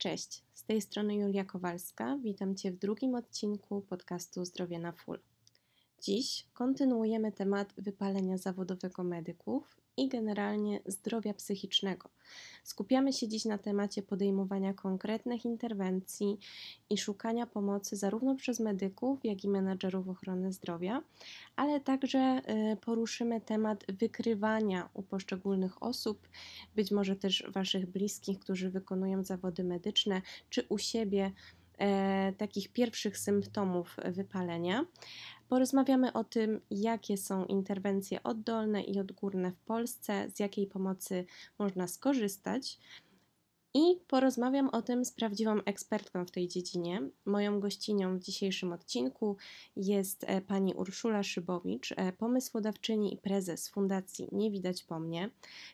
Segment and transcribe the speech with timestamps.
[0.00, 2.18] Cześć, z tej strony Julia Kowalska.
[2.22, 5.20] Witam Cię w drugim odcinku podcastu Zdrowie na Full.
[6.02, 12.08] Dziś kontynuujemy temat wypalenia zawodowego medyków i generalnie zdrowia psychicznego.
[12.64, 16.38] Skupiamy się dziś na temacie podejmowania konkretnych interwencji
[16.90, 21.02] i szukania pomocy zarówno przez medyków, jak i menadżerów ochrony zdrowia,
[21.56, 26.28] ale także y, poruszymy temat wykrywania u poszczególnych osób,
[26.76, 31.32] być może też Waszych bliskich, którzy wykonują zawody medyczne, czy u siebie
[32.38, 34.86] takich pierwszych symptomów wypalenia.
[35.48, 41.26] Porozmawiamy o tym, jakie są interwencje oddolne i odgórne w Polsce, z jakiej pomocy
[41.58, 42.78] można skorzystać.
[43.74, 47.02] I porozmawiam o tym z prawdziwą ekspertką w tej dziedzinie.
[47.24, 49.36] Moją gościnią w dzisiejszym odcinku
[49.76, 55.30] jest e, pani Urszula Szybowicz, e, pomysłodawczyni i prezes Fundacji Nie Widać Po Mnie,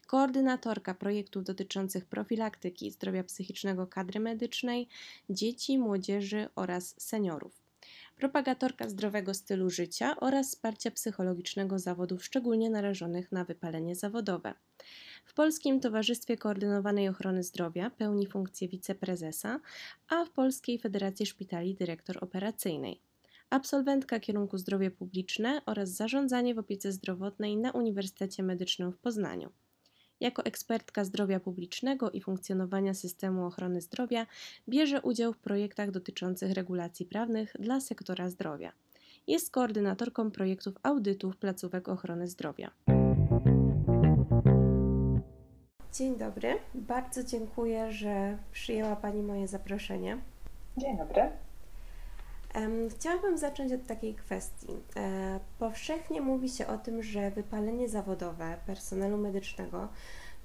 [0.06, 4.88] koordynatorka projektów dotyczących profilaktyki zdrowia psychicznego kadry medycznej,
[5.30, 7.65] dzieci, młodzieży oraz seniorów
[8.16, 14.54] propagatorka zdrowego stylu życia oraz wsparcia psychologicznego zawodów szczególnie narażonych na wypalenie zawodowe.
[15.24, 19.60] W Polskim Towarzystwie Koordynowanej Ochrony Zdrowia pełni funkcję wiceprezesa,
[20.08, 23.00] a w Polskiej Federacji Szpitali dyrektor operacyjnej.
[23.50, 29.52] Absolwentka kierunku zdrowie publiczne oraz zarządzanie w opiece zdrowotnej na Uniwersytecie Medycznym w Poznaniu.
[30.20, 34.26] Jako ekspertka zdrowia publicznego i funkcjonowania systemu ochrony zdrowia
[34.68, 38.72] bierze udział w projektach dotyczących regulacji prawnych dla sektora zdrowia.
[39.26, 42.70] Jest koordynatorką projektów audytów placówek ochrony zdrowia.
[45.92, 50.18] Dzień dobry, bardzo dziękuję, że przyjęła Pani moje zaproszenie.
[50.76, 51.45] Dzień dobry.
[52.90, 54.72] Chciałabym zacząć od takiej kwestii.
[54.96, 59.88] E, powszechnie mówi się o tym, że wypalenie zawodowe personelu medycznego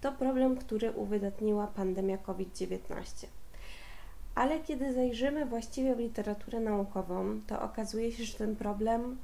[0.01, 3.27] to problem, który uwydatniła pandemia COVID-19.
[4.35, 9.17] Ale kiedy zajrzymy właściwie w literaturę naukową, to okazuje się, że ten problem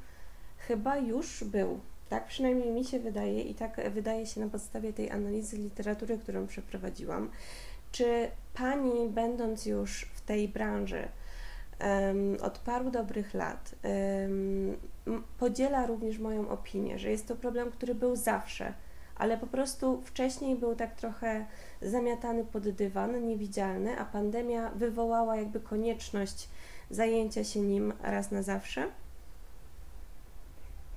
[0.57, 1.79] chyba już był.
[2.09, 6.47] Tak przynajmniej mi się wydaje i tak wydaje się na podstawie tej analizy literatury, którą
[6.47, 7.29] przeprowadziłam.
[7.91, 11.07] Czy pani, będąc już w tej branży,
[12.41, 13.75] od paru dobrych lat
[15.39, 18.73] podziela również moją opinię, że jest to problem, który był zawsze,
[19.17, 21.45] ale po prostu wcześniej był tak trochę
[21.81, 26.49] zamiatany pod dywan, niewidzialny, a pandemia wywołała jakby konieczność
[26.89, 28.83] zajęcia się nim raz na zawsze.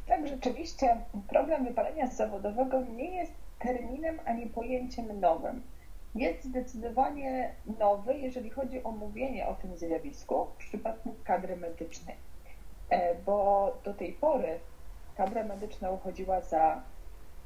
[0.06, 0.96] Tak, rzeczywiście
[1.28, 5.62] problem wypalenia zawodowego nie jest terminem ani pojęciem nowym
[6.14, 12.16] jest zdecydowanie nowy, jeżeli chodzi o mówienie o tym zjawisku w przypadku kadry medycznej.
[12.90, 14.58] E, bo do tej pory
[15.16, 16.82] kadra medyczna uchodziła za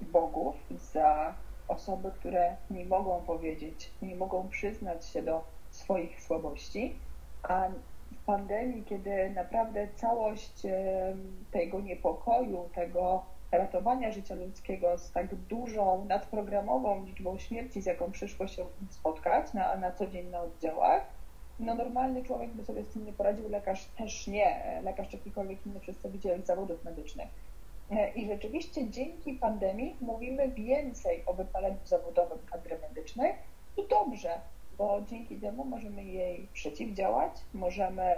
[0.00, 1.34] bogów, za
[1.68, 6.94] osoby, które nie mogą powiedzieć, nie mogą przyznać się do swoich słabości,
[7.42, 7.68] a
[8.12, 10.62] w pandemii, kiedy naprawdę całość
[11.50, 13.22] tego niepokoju, tego
[13.58, 19.76] ratowania życia ludzkiego z tak dużą, nadprogramową liczbą śmierci, z jaką przyszło się spotkać na,
[19.76, 21.02] na co dzień na oddziałach,
[21.60, 25.66] no normalny człowiek by sobie z tym nie poradził, lekarz też nie, lekarz czy jakikolwiek
[25.66, 27.28] inny przedstawiciel zawodów medycznych.
[28.14, 33.32] I rzeczywiście dzięki pandemii mówimy więcej o wypaleniu zawodowym kadry medycznej
[33.76, 34.40] i dobrze,
[34.78, 38.16] bo dzięki temu możemy jej przeciwdziałać, możemy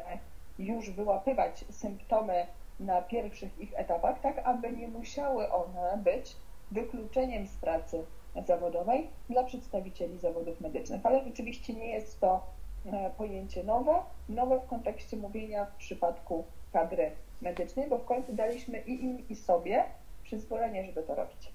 [0.58, 2.46] już wyłapywać symptomy
[2.80, 6.36] na pierwszych ich etapach, tak aby nie musiały one być
[6.70, 8.04] wykluczeniem z pracy
[8.46, 11.06] zawodowej dla przedstawicieli zawodów medycznych.
[11.06, 12.46] Ale rzeczywiście nie jest to
[12.86, 17.10] e, pojęcie nowe, nowe w kontekście mówienia w przypadku kadry
[17.42, 19.84] medycznej, bo w końcu daliśmy i im, i sobie
[20.22, 21.52] przyzwolenie, żeby to robić.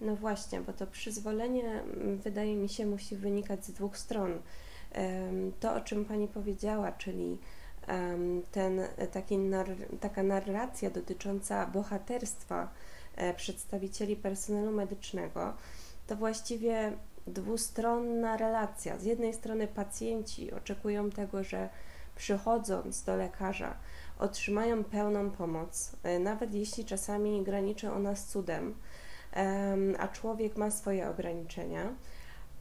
[0.00, 4.42] No właśnie, bo to przyzwolenie mm, wydaje mi się musi wynikać z dwóch stron.
[5.60, 7.38] To, o czym Pani powiedziała, czyli
[8.50, 8.80] ten,
[9.12, 9.66] taki nar,
[10.00, 12.68] taka narracja dotycząca bohaterstwa
[13.16, 15.54] e, przedstawicieli personelu medycznego,
[16.06, 16.92] to właściwie
[17.26, 18.98] dwustronna relacja.
[18.98, 21.68] Z jednej strony pacjenci oczekują tego, że
[22.16, 23.76] przychodząc do lekarza
[24.18, 28.74] otrzymają pełną pomoc, e, nawet jeśli czasami graniczy ona z cudem,
[29.98, 31.94] a człowiek ma swoje ograniczenia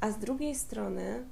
[0.01, 1.23] a z drugiej strony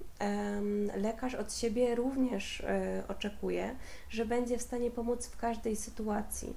[0.96, 3.76] lekarz od siebie również e, oczekuje,
[4.10, 6.54] że będzie w stanie pomóc w każdej sytuacji,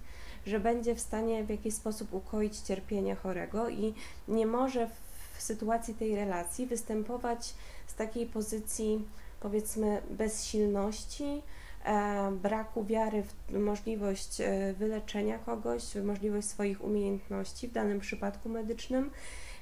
[0.46, 3.94] że będzie w stanie w jakiś sposób ukoić cierpienie chorego i
[4.28, 4.88] nie może
[5.36, 7.54] w sytuacji tej relacji występować
[7.86, 9.04] z takiej pozycji
[9.40, 11.42] powiedzmy bezsilności,
[11.84, 18.48] e, braku wiary w możliwość e, wyleczenia kogoś, w możliwość swoich umiejętności w danym przypadku
[18.48, 19.10] medycznym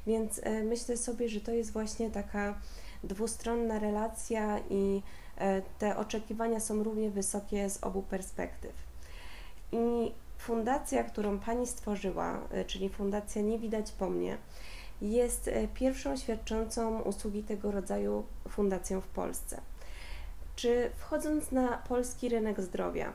[0.06, 2.54] Więc e, myślę sobie, że to jest właśnie taka
[3.04, 5.02] dwustronna relacja i
[5.36, 8.72] e, te oczekiwania są równie wysokie z obu perspektyw.
[9.72, 14.38] I fundacja, którą Pani stworzyła, e, czyli Fundacja Nie Widać Po Mnie,
[15.02, 19.60] jest pierwszą świadczącą usługi tego rodzaju fundacją w Polsce.
[20.56, 23.12] Czy wchodząc na polski rynek zdrowia,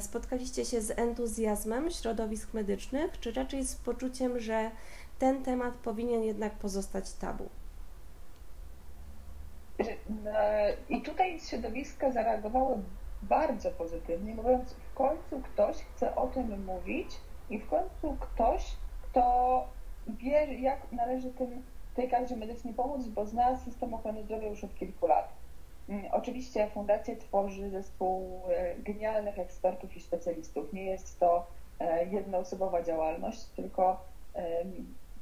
[0.00, 4.70] spotkaliście się z entuzjazmem środowisk medycznych, czy raczej z poczuciem, że
[5.18, 7.48] ten temat powinien jednak pozostać tabu?
[10.26, 12.76] E, I tutaj środowiska zareagowały
[13.22, 17.10] bardzo pozytywnie, mówiąc, w końcu ktoś chce o tym mówić
[17.50, 19.64] i w końcu ktoś, kto
[20.08, 21.62] wie, jak należy tym,
[21.94, 25.32] tej kadrze medycznej pomóc, bo zna system ochrony zdrowia już od kilku lat.
[25.88, 30.72] Mm, oczywiście fundację tworzy zespół e, genialnych ekspertów i specjalistów.
[30.72, 31.46] Nie jest to
[31.80, 34.00] e, jednoosobowa działalność, tylko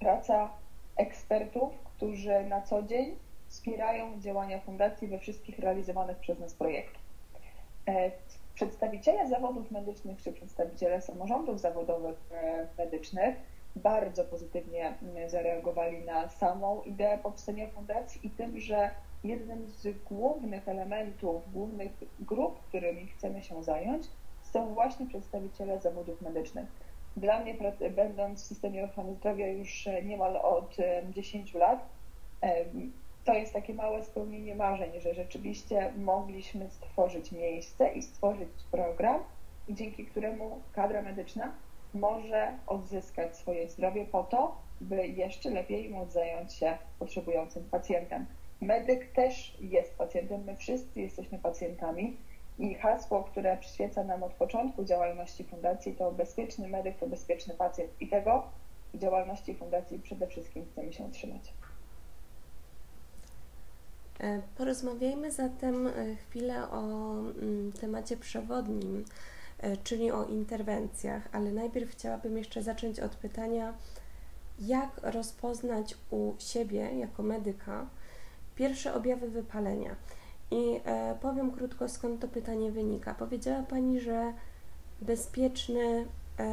[0.04, 0.50] praca
[0.96, 3.16] ekspertów, którzy na co dzień
[3.48, 7.02] wspierają działania fundacji we wszystkich realizowanych przez nas projektach.
[7.88, 8.10] E,
[8.54, 12.16] przedstawiciele zawodów medycznych czy przedstawiciele samorządów zawodowych
[12.78, 13.34] medycznych
[13.76, 18.90] bardzo pozytywnie mm, zareagowali na samą ideę powstania fundacji i tym, że
[19.24, 24.06] jednym z głównych elementów, głównych grup, którymi chcemy się zająć,
[24.42, 26.83] są właśnie przedstawiciele zawodów medycznych.
[27.16, 27.54] Dla mnie,
[27.90, 30.76] będąc w systemie ochrony zdrowia już niemal od
[31.10, 31.88] 10 lat,
[33.24, 39.20] to jest takie małe spełnienie marzeń, że rzeczywiście mogliśmy stworzyć miejsce i stworzyć program,
[39.68, 41.52] dzięki któremu kadra medyczna
[41.94, 48.26] może odzyskać swoje zdrowie po to, by jeszcze lepiej móc zająć się potrzebującym pacjentem.
[48.60, 52.16] Medyk też jest pacjentem, my wszyscy jesteśmy pacjentami
[52.58, 57.90] i hasło, które przyświeca nam od początku działalności fundacji to bezpieczny medyk to bezpieczny pacjent
[58.00, 58.42] i tego
[58.94, 61.52] w działalności fundacji przede wszystkim chcemy się trzymać.
[64.20, 66.82] E, porozmawiajmy zatem e, chwilę o
[67.18, 69.04] mm, temacie przewodnim,
[69.58, 73.74] e, czyli o interwencjach, ale najpierw chciałabym jeszcze zacząć od pytania,
[74.60, 77.86] jak rozpoznać u siebie jako medyka,
[78.56, 79.96] pierwsze objawy wypalenia.
[80.50, 83.14] I e, powiem krótko, skąd to pytanie wynika.
[83.14, 84.32] Powiedziała Pani, że
[85.00, 86.06] bezpieczny
[86.38, 86.46] e,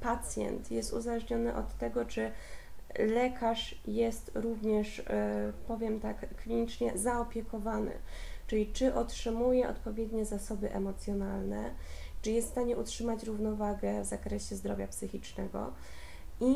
[0.00, 2.30] pacjent jest uzależniony od tego, czy
[2.98, 7.92] lekarz jest również, e, powiem tak klinicznie, zaopiekowany,
[8.46, 11.70] czyli czy otrzymuje odpowiednie zasoby emocjonalne,
[12.22, 15.72] czy jest w stanie utrzymać równowagę w zakresie zdrowia psychicznego
[16.40, 16.54] i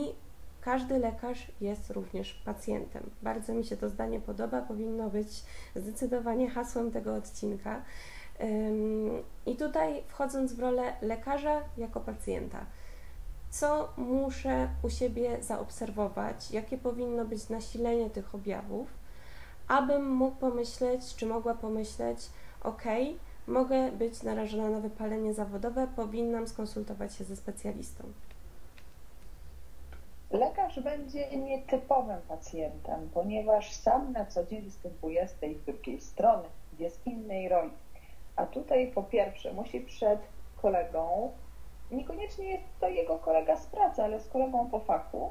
[0.64, 3.10] każdy lekarz jest również pacjentem.
[3.22, 5.28] Bardzo mi się to zdanie podoba, powinno być
[5.76, 7.82] zdecydowanie hasłem tego odcinka.
[9.46, 12.66] I tutaj wchodząc w rolę lekarza jako pacjenta,
[13.50, 18.88] co muszę u siebie zaobserwować, jakie powinno być nasilenie tych objawów,
[19.68, 22.30] abym mógł pomyśleć, czy mogła pomyśleć,
[22.62, 22.82] ok,
[23.46, 28.04] mogę być narażona na wypalenie zawodowe, powinnam skonsultować się ze specjalistą.
[30.34, 36.48] Lekarz będzie nietypowym pacjentem, ponieważ sam na co dzień występuje z tej drugiej strony,
[36.78, 37.70] jest w innej roli.
[38.36, 40.20] A tutaj po pierwsze musi przed
[40.56, 41.32] kolegą,
[41.90, 45.30] niekoniecznie jest to jego kolega z pracy, ale z kolegą po fachu,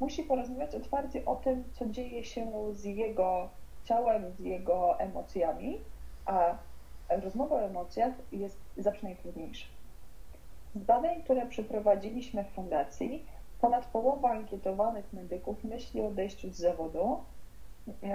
[0.00, 3.48] musi porozmawiać otwarcie o tym, co dzieje się z jego
[3.84, 5.80] ciałem, z jego emocjami,
[6.26, 6.54] a
[7.08, 9.66] rozmowa o emocjach jest zawsze najtrudniejsza.
[10.74, 13.26] Z badań, które przeprowadziliśmy w fundacji,
[13.60, 17.18] Ponad połowa ankietowanych medyków myśli o odejściu z zawodu.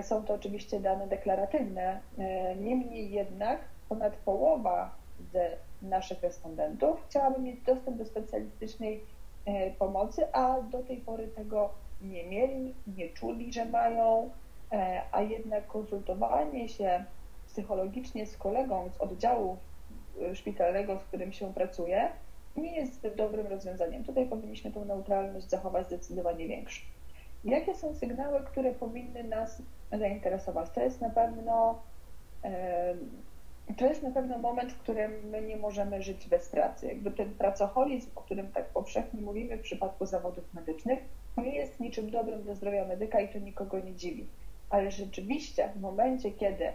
[0.01, 4.95] Są to oczywiście dane deklaratywne, e, niemniej jednak ponad połowa
[5.31, 9.03] z naszych respondentów chciałaby mieć dostęp do specjalistycznej
[9.45, 11.69] e, pomocy, a do tej pory tego
[12.01, 14.29] nie mieli, nie czuli, że mają,
[14.71, 17.05] e, a jednak konsultowanie się
[17.47, 19.57] psychologicznie z kolegą z oddziału
[20.33, 22.11] szpitalnego, z którym się pracuje,
[22.57, 24.03] nie jest dobrym rozwiązaniem.
[24.03, 26.81] Tutaj powinniśmy tą neutralność zachować zdecydowanie większą.
[27.43, 30.69] Jakie są sygnały, które powinny nas zainteresować?
[30.69, 31.81] To jest na pewno
[33.77, 36.87] to jest na pewno moment, w którym my nie możemy żyć bez pracy.
[36.87, 40.99] Jakby ten pracoholizm, o którym tak powszechnie mówimy w przypadku zawodów medycznych,
[41.37, 44.27] nie jest niczym dobrym dla zdrowia medyka i to nikogo nie dziwi.
[44.69, 46.65] Ale rzeczywiście w momencie, kiedy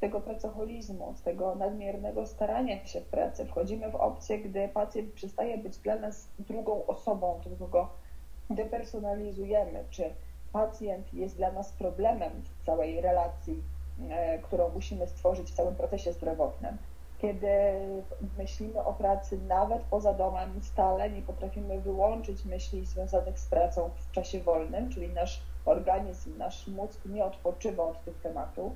[0.00, 3.44] tego pracoholizmu, z tego nadmiernego starania się w pracy.
[3.44, 7.88] Wchodzimy w opcję, gdy pacjent przestaje być dla nas drugą osobą, tylko go
[8.50, 10.14] depersonalizujemy, czy
[10.52, 13.62] pacjent jest dla nas problemem w całej relacji,
[14.10, 16.78] e, którą musimy stworzyć w całym procesie zdrowotnym.
[17.18, 17.48] kiedy
[18.38, 24.10] myślimy o pracy nawet poza domem stale, nie potrafimy wyłączyć myśli związanych z pracą w
[24.10, 28.72] czasie wolnym, czyli nasz organizm, nasz mózg nie odpoczywa od tych tematów.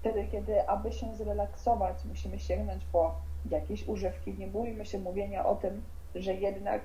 [0.00, 3.14] Wtedy, kiedy aby się zrelaksować, musimy sięgnąć po
[3.50, 4.34] jakieś używki.
[4.38, 5.82] Nie bójmy się mówienia o tym,
[6.14, 6.80] że jednak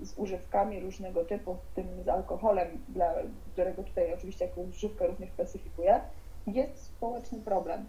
[0.00, 3.14] z używkami różnego typu, w tym z alkoholem, dla
[3.52, 6.00] którego tutaj oczywiście jako używkę również klasyfikuję,
[6.46, 7.86] jest społeczny problem.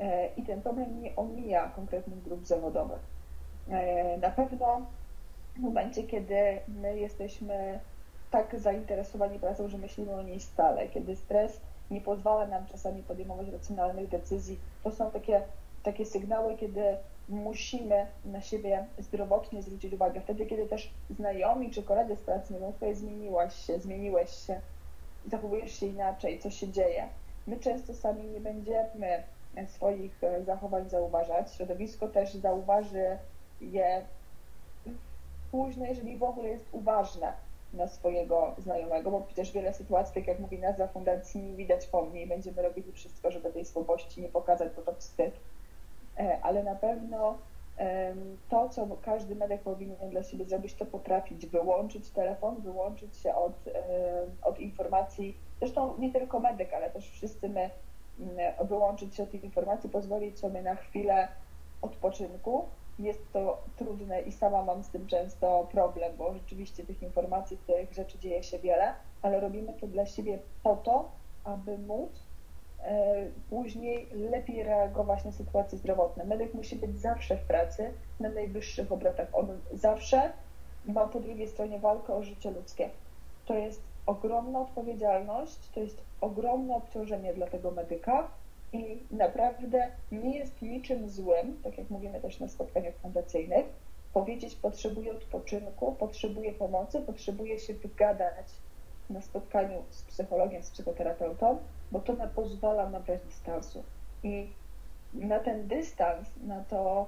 [0.00, 3.00] E, I ten problem nie omija konkretnych grup zawodowych.
[3.68, 4.86] E, na pewno
[5.56, 7.80] w momencie, kiedy my jesteśmy
[8.30, 11.60] tak zainteresowani pracą, że myślimy o niej stale, kiedy stres
[11.92, 15.42] nie pozwala nam czasami podejmować racjonalnych decyzji, to są takie,
[15.82, 16.96] takie sygnały, kiedy
[17.28, 20.20] musimy na siebie zdrowotnie zwrócić uwagę.
[20.20, 24.60] Wtedy, kiedy też znajomi czy koledzy z pracy mówią, tutaj zmieniłaś się, zmieniłeś się,
[25.26, 27.08] zachowujesz się inaczej, co się dzieje.
[27.46, 29.22] My często sami nie będziemy
[29.68, 31.54] swoich zachowań zauważać.
[31.54, 33.18] Środowisko też zauważy
[33.60, 34.02] je
[35.50, 37.32] późno, jeżeli w ogóle jest uważne
[37.72, 42.02] na swojego znajomego, bo przecież wiele sytuacji, tak jak mówi nazwa fundacji, nie widać po
[42.02, 45.40] mnie i będziemy robili wszystko, żeby tej słabości nie pokazać, bo to wstyd.
[46.18, 47.38] E, ale na pewno
[48.48, 53.52] to, co każdy medyk powinien dla siebie zrobić, to potrafić wyłączyć telefon, wyłączyć się od,
[54.42, 55.36] od informacji.
[55.58, 57.70] Zresztą nie tylko medyk, ale też wszyscy my
[58.20, 61.28] mm, wyłączyć się od tych informacji, pozwolić sobie na chwilę
[61.82, 62.64] odpoczynku.
[63.02, 67.92] Jest to trudne i sama mam z tym często problem, bo rzeczywiście tych informacji, tych
[67.92, 71.10] rzeczy dzieje się wiele, ale robimy to dla siebie po to,
[71.44, 72.10] aby móc
[72.84, 76.24] E, później lepiej reagować na sytuacje zdrowotne.
[76.24, 79.28] Medyk musi być zawsze w pracy, na najwyższych obrotach.
[79.32, 80.32] On zawsze
[80.86, 82.90] ma po drugiej stronie walkę o życie ludzkie.
[83.46, 88.28] To jest ogromna odpowiedzialność, to jest ogromne obciążenie dla tego medyka
[88.72, 93.66] i naprawdę nie jest niczym złym, tak jak mówimy też na spotkaniach fundacyjnych,
[94.12, 98.46] powiedzieć potrzebuję odpoczynku, potrzebuję pomocy, potrzebuję się wygadać
[99.10, 101.58] na spotkaniu z psychologiem, z psychoterapeutą,
[101.92, 103.82] bo to na, pozwala nabrać dystansu.
[104.22, 104.50] I
[105.14, 107.06] na ten dystans, na to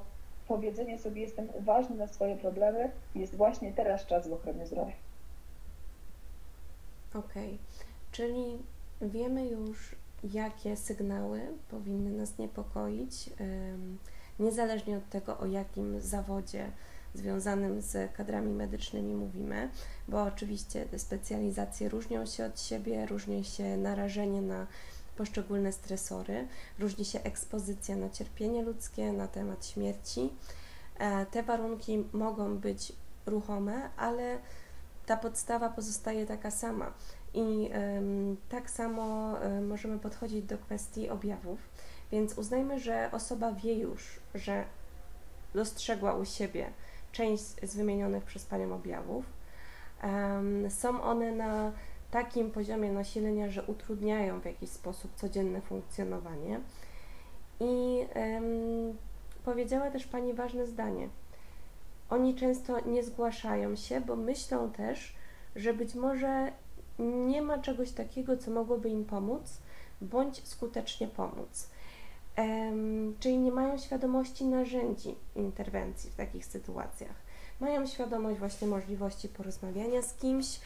[0.49, 4.95] powiedzenie sobie, jestem uważny na swoje problemy, jest właśnie teraz czas w ochronie zdrowia.
[7.15, 7.59] Okej, okay.
[8.13, 8.59] czyli
[9.03, 9.95] wiemy już,
[10.33, 13.31] jakie sygnały powinny nas niepokoić,
[14.39, 16.71] niezależnie od tego, o jakim zawodzie
[17.15, 19.71] związanym z kadrami medycznymi mówimy,
[20.09, 24.67] bo oczywiście te specjalizacje różnią się od siebie, różni się narażenie na
[25.17, 30.31] poszczególne stresory, różni się ekspozycja na cierpienie ludzkie, na temat śmierci.
[30.99, 32.93] E, te warunki mogą być
[33.27, 34.39] ruchome, ale
[35.07, 36.93] ta podstawa pozostaje taka sama.
[37.35, 37.71] I
[38.49, 41.59] tak samo e, możemy podchodzić do kwestii objawów.
[42.13, 44.65] Więc uznajmy, że osoba wie już, że
[45.55, 46.71] dostrzegła u siebie
[47.13, 49.25] część z wymienionych przez Panią objawów.
[50.69, 51.73] Są one na
[52.11, 56.61] takim poziomie nasilenia, że utrudniają w jakiś sposób codzienne funkcjonowanie.
[57.61, 57.99] I
[59.45, 61.09] powiedziała też Pani ważne zdanie.
[62.11, 65.15] Oni często nie zgłaszają się, bo myślą też,
[65.57, 66.53] że być może
[66.99, 69.59] nie ma czegoś takiego, co mogłoby im pomóc,
[70.01, 71.69] bądź skutecznie pomóc
[73.21, 77.25] czyli nie mają świadomości narzędzi interwencji w takich sytuacjach.
[77.61, 80.61] Mają świadomość właśnie możliwości porozmawiania z kimś,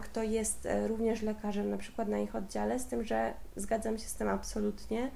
[0.00, 4.08] kto jest e, również lekarzem, na przykład na ich oddziale, z tym, że zgadzam się
[4.08, 5.10] z tym absolutnie,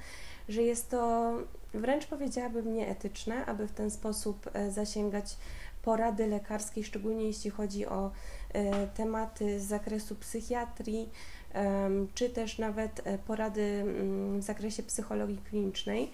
[0.48, 1.32] że jest to
[1.74, 5.36] wręcz powiedziałabym nieetyczne, aby w ten sposób e, zasięgać
[5.82, 8.10] porady lekarskiej, szczególnie jeśli chodzi o
[8.52, 11.10] e, tematy z zakresu psychiatrii,
[12.14, 16.10] czy też nawet e, porady mm, w zakresie psychologii klinicznej,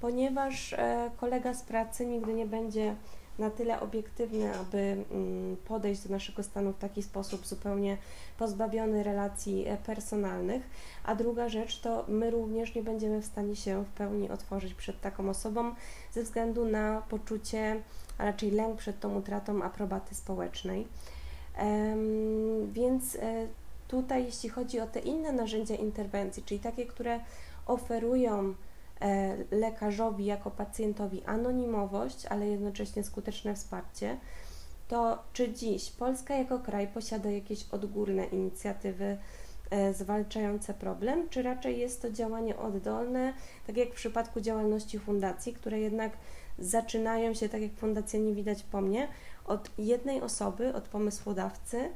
[0.00, 0.74] ponieważ
[1.16, 2.94] kolega z pracy nigdy nie będzie
[3.38, 7.98] na tyle obiektywny, aby mm, podejść do naszego stanu w taki sposób zupełnie
[8.38, 10.62] pozbawiony relacji e, personalnych.
[11.04, 15.00] A druga rzecz to my również nie będziemy w stanie się w pełni otworzyć przed
[15.00, 15.74] taką osobą
[16.12, 17.82] ze względu na poczucie,
[18.18, 20.88] a raczej lęk przed tą utratą aprobaty społecznej.
[22.72, 23.18] Więc
[23.88, 27.20] tutaj, jeśli chodzi o te inne narzędzia interwencji, czyli takie, które
[27.66, 28.54] oferują e,
[29.50, 34.16] lekarzowi jako pacjentowi anonimowość, ale jednocześnie skuteczne wsparcie,
[34.88, 39.18] to czy dziś Polska jako kraj posiada jakieś odgórne inicjatywy
[39.70, 43.32] e, zwalczające problem, czy raczej jest to działanie oddolne,
[43.66, 46.12] tak jak w przypadku działalności fundacji, które jednak
[46.58, 49.08] zaczynają się, tak jak fundacja nie widać po mnie,
[49.44, 51.90] od jednej osoby, od pomysłodawcy,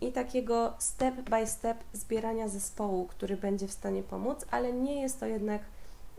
[0.00, 5.20] i takiego step by step zbierania zespołu, który będzie w stanie pomóc, ale nie jest
[5.20, 5.62] to jednak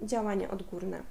[0.02, 1.02] działanie odgórne.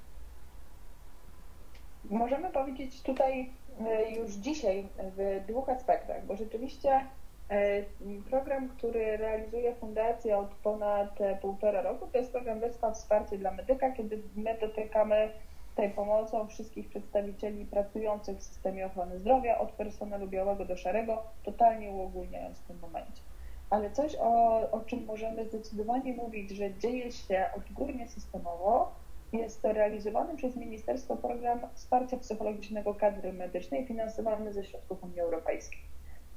[2.10, 7.06] Możemy powiedzieć tutaj e, już dzisiaj w dwóch aspektach, bo rzeczywiście
[7.50, 7.82] e,
[8.30, 13.90] program, który realizuje Fundacja od ponad półtora roku, to jest program Wyspa Wsparcie dla Medyka,
[13.90, 15.32] kiedy my dotykamy
[15.74, 21.90] tej pomocą wszystkich przedstawicieli pracujących w systemie ochrony zdrowia, od personelu białego do szarego, totalnie
[21.90, 23.22] uogólniając w tym momencie.
[23.70, 28.92] Ale coś, o, o czym możemy zdecydowanie mówić, że dzieje się odgórnie systemowo,
[29.32, 35.80] jest realizowany przez Ministerstwo Program Wsparcia Psychologicznego Kadry Medycznej finansowany ze środków Unii Europejskiej.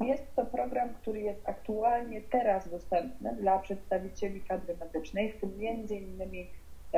[0.02, 5.96] Jest to program, który jest aktualnie teraz dostępny dla przedstawicieli kadry medycznej, w tym między
[5.96, 6.48] innymi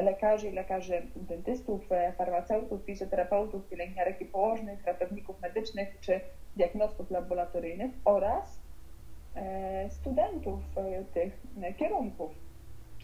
[0.02, 6.22] lekarzy i lekarzy dentystów, e, farmaceutów, fizjoterapeutów, pielęgniarek i położnych, ratowników medycznych czy
[6.56, 8.60] diagnostów laboratoryjnych oraz
[9.36, 11.42] e, studentów e, tych
[11.78, 12.32] kierunków.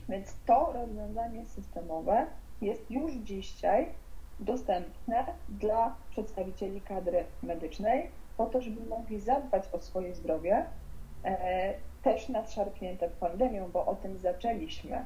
[0.09, 2.25] Więc to rozwiązanie systemowe
[2.61, 3.87] jest już dzisiaj
[4.39, 10.65] dostępne dla przedstawicieli kadry medycznej, po to, żeby mogli zadbać o swoje zdrowie,
[12.03, 15.05] też nadszarpnięte pandemią, bo o tym zaczęliśmy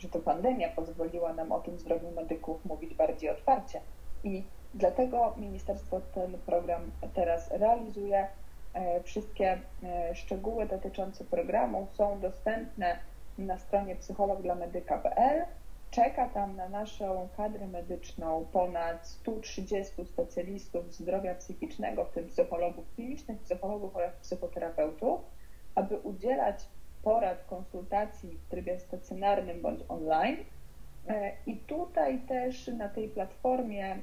[0.00, 3.80] że to pandemia pozwoliła nam o tym zdrowiu medyków mówić bardziej otwarcie.
[4.24, 8.28] I dlatego ministerstwo ten program teraz realizuje.
[8.74, 12.98] E, wszystkie e, szczegóły dotyczące programu są dostępne
[13.38, 15.44] na stronie psychologdlamedyka.pl.
[15.90, 23.40] Czeka tam na naszą kadrę medyczną ponad 130 specjalistów zdrowia psychicznego, w tym psychologów klinicznych,
[23.40, 25.20] psychologów oraz psychoterapeutów,
[25.74, 26.68] aby udzielać
[27.02, 30.36] porad, konsultacji w trybie stacjonarnym bądź online.
[31.08, 33.98] E, I tutaj też na tej platformie e,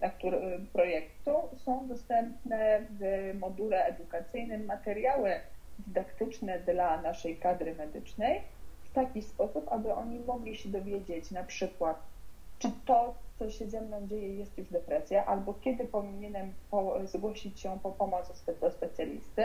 [0.00, 5.30] na który, projektu są dostępne w module edukacyjnym materiały
[5.78, 8.40] dydaktyczne dla naszej kadry medycznej
[8.82, 12.02] w taki sposób, aby oni mogli się dowiedzieć na przykład,
[12.58, 16.52] czy to, co się ze mną dzieje, jest już depresja, albo kiedy powinienem
[17.04, 19.42] zgłosić się po pomoc do specjalisty,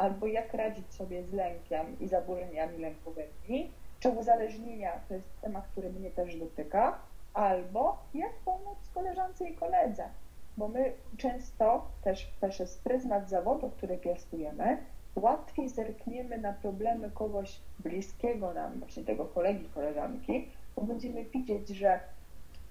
[0.00, 5.92] albo jak radzić sobie z lękiem i zaburzeniami lękowymi, czy uzależnienia, to jest temat, który
[5.92, 6.98] mnie też dotyka,
[7.34, 10.04] albo jak pomóc koleżance i koledze,
[10.56, 14.76] bo my często też przez pryzmat zawodu, który piastujemy,
[15.16, 22.00] łatwiej zerkniemy na problemy kogoś bliskiego nam, właśnie tego kolegi, koleżanki, bo będziemy widzieć, że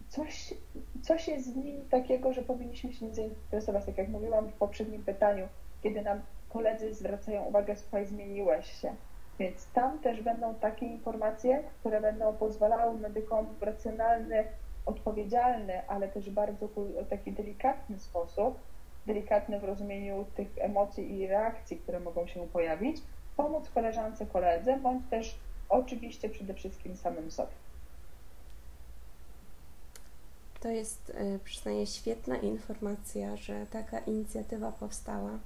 [0.08, 0.54] coś,
[1.02, 5.04] coś jest z nim takiego, że powinniśmy się nim zainteresować, tak jak mówiłam w poprzednim
[5.04, 5.48] pytaniu,
[5.84, 8.96] kiedy nam koledzy zwracają uwagę, słuchaj, zmieniłeś się.
[9.40, 14.44] Więc tam też będą takie informacje, które będą pozwalały medykom w racjonalny,
[14.86, 16.70] odpowiedzialny, ale też bardzo
[17.10, 18.60] taki delikatny sposób,
[19.08, 22.98] delikatny w rozumieniu tych emocji i reakcji, które mogą się pojawić,
[23.38, 27.52] pomóc koleżance, koledze, bądź też oczywiście przede wszystkim samym sobie.
[30.60, 35.40] To jest, y, przynajmniej świetna informacja, że taka inicjatywa powstała.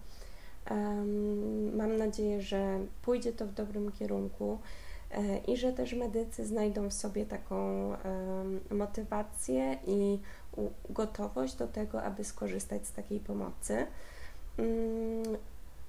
[1.73, 4.60] Mam nadzieję, że pójdzie to w dobrym kierunku
[5.12, 7.91] e, i że też medycy znajdą w sobie taką
[8.71, 10.19] motywację i
[10.89, 13.86] gotowość do tego, aby skorzystać z takiej pomocy.
[14.58, 15.38] Mm,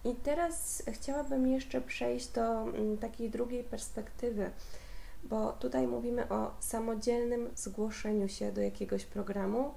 [0.04, 4.50] I teraz chciałabym jeszcze przejść do mm, takiej drugiej perspektywy,
[5.24, 9.70] bo tutaj mówimy o samodzielnym zgłoszeniu się do jakiegoś programu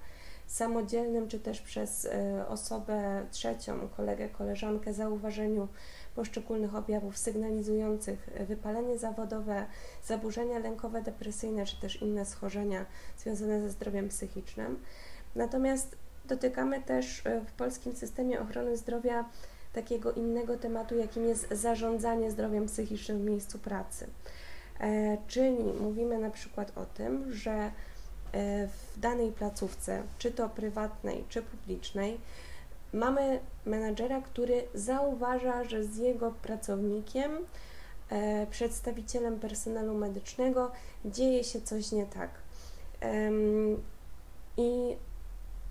[0.47, 5.67] samodzielnym, czy też przez e, osobę trzecią, kolegę, koleżankę, zauważeniu
[6.15, 9.65] poszczególnych objawów sygnalizujących wypalenie zawodowe,
[10.05, 12.86] zaburzenia lękowe, depresyjne, czy też inne schorzenia
[13.17, 14.79] związane ze zdrowiem psychicznym.
[15.36, 19.25] Natomiast dotykamy też e, w polskim systemie ochrony zdrowia
[19.73, 24.07] takiego innego tematu, jakim jest zarządzanie zdrowiem psychicznym w miejscu pracy.
[24.79, 27.71] E, czyli mówimy na przykład o tym, że E,
[28.34, 32.20] w danej placówce, czy to prywatnej, czy publicznej,
[32.94, 37.32] mamy menadżera, który zauważa, że z jego pracownikiem,
[38.10, 40.72] e, przedstawicielem personelu medycznego
[41.06, 42.30] dzieje się coś nie tak.
[44.58, 44.96] I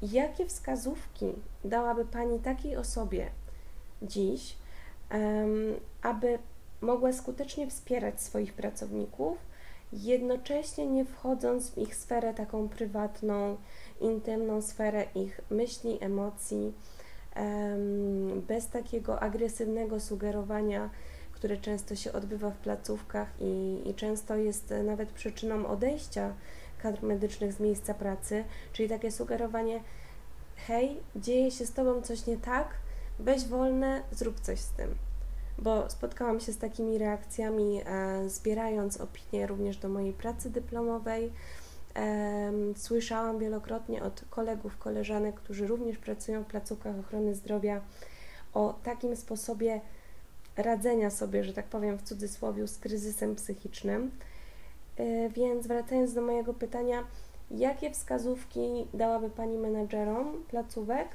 [0.03, 1.33] jakie wskazówki
[1.65, 3.31] dałaby Pani takiej osobie
[4.03, 4.57] dziś,
[6.03, 6.39] aby
[6.81, 9.39] mogła skutecznie wspierać swoich pracowników?
[9.93, 13.57] Jednocześnie nie wchodząc w ich sferę taką prywatną,
[14.01, 16.73] intymną sferę ich myśli, emocji,
[18.49, 20.91] bez takiego agresywnego sugerowania,
[21.33, 26.35] które często się odbywa w placówkach i, i często jest nawet przyczyną odejścia
[26.83, 29.81] kadr medycznych z miejsca pracy, czyli takie sugerowanie:
[30.67, 32.69] hej, dzieje się z tobą coś nie tak,
[33.19, 34.95] weź wolne, zrób coś z tym
[35.59, 41.33] bo spotkałam się z takimi reakcjami, e, zbierając opinie również do mojej pracy dyplomowej,
[42.77, 47.81] Słyszałam wielokrotnie od kolegów, koleżanek, którzy również pracują w placówkach ochrony zdrowia,
[48.55, 49.81] o takim sposobie
[50.57, 54.11] radzenia sobie, że tak powiem w cudzysłowie, z kryzysem psychicznym.
[54.97, 57.05] E, więc wracając do mojego pytania,
[57.51, 61.09] jakie wskazówki dałaby Pani menedżerom placówek,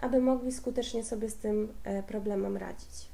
[0.00, 3.09] aby mogli skutecznie sobie z tym e, problemem radzić?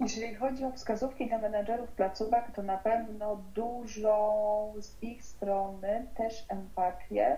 [0.00, 6.46] Jeżeli chodzi o wskazówki dla menedżerów placówek, to na pewno dużo z ich strony też
[6.48, 7.36] empatię,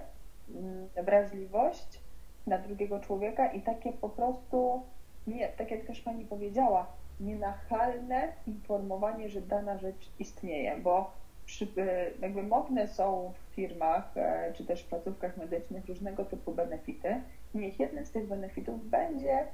[0.55, 2.01] mm, wrażliwość
[2.47, 4.83] na drugiego człowieka i takie po prostu,
[5.27, 6.87] nie, tak jak też Pani powiedziała,
[7.21, 11.11] nienachalne informowanie, że dana rzecz istnieje, bo
[11.47, 16.53] przy, e, jakby modne są w firmach e, czy też w placówkach medycznych różnego typu
[16.53, 17.21] benefity.
[17.55, 19.47] Niech jednym z tych benefitów będzie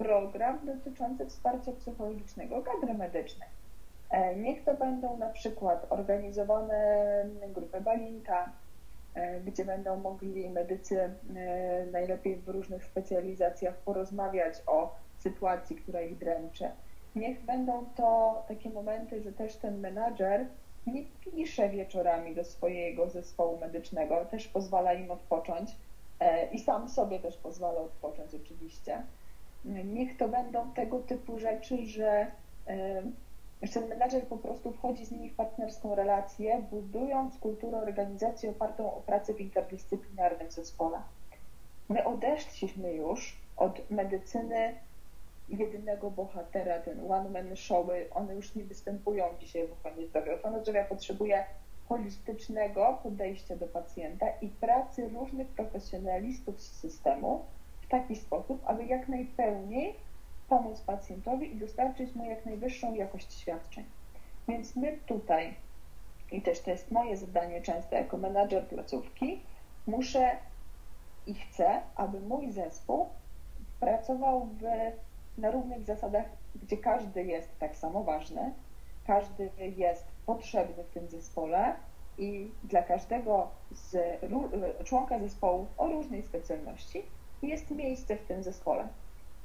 [0.00, 3.48] program dotyczący wsparcia psychologicznego kadry medycznej.
[4.10, 8.52] E, niech to będą na przykład organizowane grupy balinka,
[9.14, 11.10] e, gdzie będą mogli medycy e,
[11.92, 16.70] najlepiej w różnych specjalizacjach porozmawiać o sytuacji, która ich dręczy.
[17.16, 20.46] Niech będą to takie momenty, że też ten menadżer
[20.86, 25.70] nie pisze wieczorami do swojego zespołu medycznego, też pozwala im odpocząć
[26.52, 29.02] i sam sobie też pozwala odpocząć oczywiście
[29.64, 32.26] niech to będą tego typu rzeczy, że,
[33.74, 39.00] ten menadżer po prostu wchodzi z nimi w partnerską relację, budując kulturę organizacji opartą o
[39.00, 40.98] pracę w interdyscyplinarnym zespole.
[41.88, 44.74] My odeszliśmy już od medycyny
[45.48, 50.34] jedynego bohatera, ten one-man showy, one już nie występują dzisiaj w ochronie zdrowia.
[50.34, 51.44] Ochrona zdrowia potrzebuje
[51.88, 57.44] holistycznego podejścia do pacjenta i pracy różnych profesjonalistów z systemu,
[57.90, 59.94] taki sposób, aby jak najpełniej
[60.48, 63.84] pomóc pacjentowi i dostarczyć mu jak najwyższą jakość świadczeń.
[64.48, 65.54] Więc my tutaj,
[66.32, 69.40] i też to jest moje zadanie często jako menadżer placówki,
[69.86, 70.36] muszę
[71.26, 73.08] i chcę, aby mój zespół
[73.80, 74.62] pracował w,
[75.38, 76.24] na równych zasadach,
[76.62, 78.52] gdzie każdy jest tak samo ważny,
[79.06, 81.74] każdy jest potrzebny w tym zespole
[82.18, 83.96] i dla każdego z,
[84.84, 87.02] członka zespołu o różnej specjalności
[87.42, 88.88] jest miejsce w tym zespole.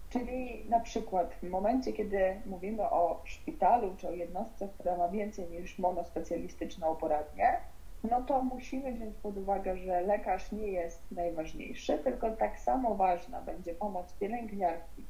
[0.09, 5.49] Czyli na przykład w momencie, kiedy mówimy o szpitalu czy o jednostce, która ma więcej
[5.49, 7.57] niż monospecjalistyczną poradnię,
[8.03, 13.41] no to musimy wziąć pod uwagę, że lekarz nie jest najważniejszy, tylko tak samo ważna
[13.41, 15.03] będzie pomoc pielęgniarki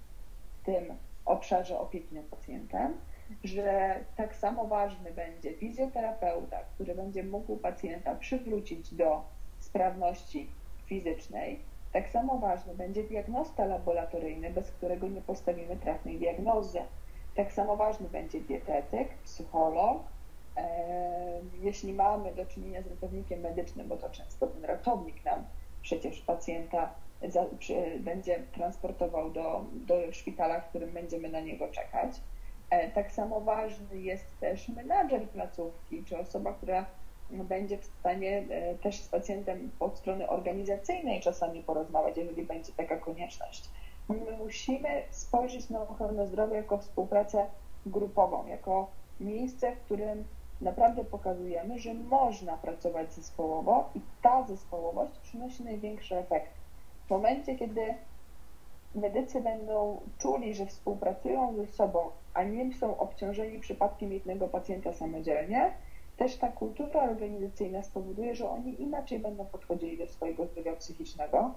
[0.62, 0.94] w tym
[1.26, 2.94] obszarze opieki nad pacjentem,
[3.44, 9.22] że tak samo ważny będzie fizjoterapeuta, który będzie mógł pacjenta przywrócić do
[9.60, 10.50] sprawności
[10.86, 11.60] fizycznej,
[11.96, 16.80] tak samo ważny będzie diagnosta laboratoryjny, bez którego nie postawimy trafnej diagnozy.
[17.36, 20.04] Tak samo ważny będzie dietetyk, psycholog.
[21.62, 25.46] Jeśli mamy do czynienia z ratownikiem medycznym, bo to często ten ratownik nam
[25.82, 26.94] przecież pacjenta
[27.28, 32.22] za, przy, będzie transportował do, do szpitala, w którym będziemy na niego czekać.
[32.70, 36.86] E, tak samo ważny jest też menadżer placówki, czy osoba, która
[37.30, 42.98] będzie w stanie e, też z pacjentem od strony organizacyjnej czasami porozmawiać, jeżeli będzie taka
[42.98, 43.70] konieczność.
[44.10, 47.46] My musimy spojrzeć na ochronę zdrowia jako współpracę
[47.86, 48.88] grupową, jako
[49.20, 50.24] miejsce, w którym
[50.62, 56.52] naprawdę pokazujemy, że można pracować zespołowo i ta zespołowość przynosi największy efekt.
[57.08, 57.82] W momencie, kiedy
[58.96, 62.00] medycy będą czuli, że współpracują ze sobą,
[62.34, 65.74] a nie są obciążeni przypadkiem jednego pacjenta samodzielnie,
[66.18, 71.54] też ta kultura organizacyjna spowoduje, że oni inaczej będą podchodzili do swojego zdrowia psychicznego,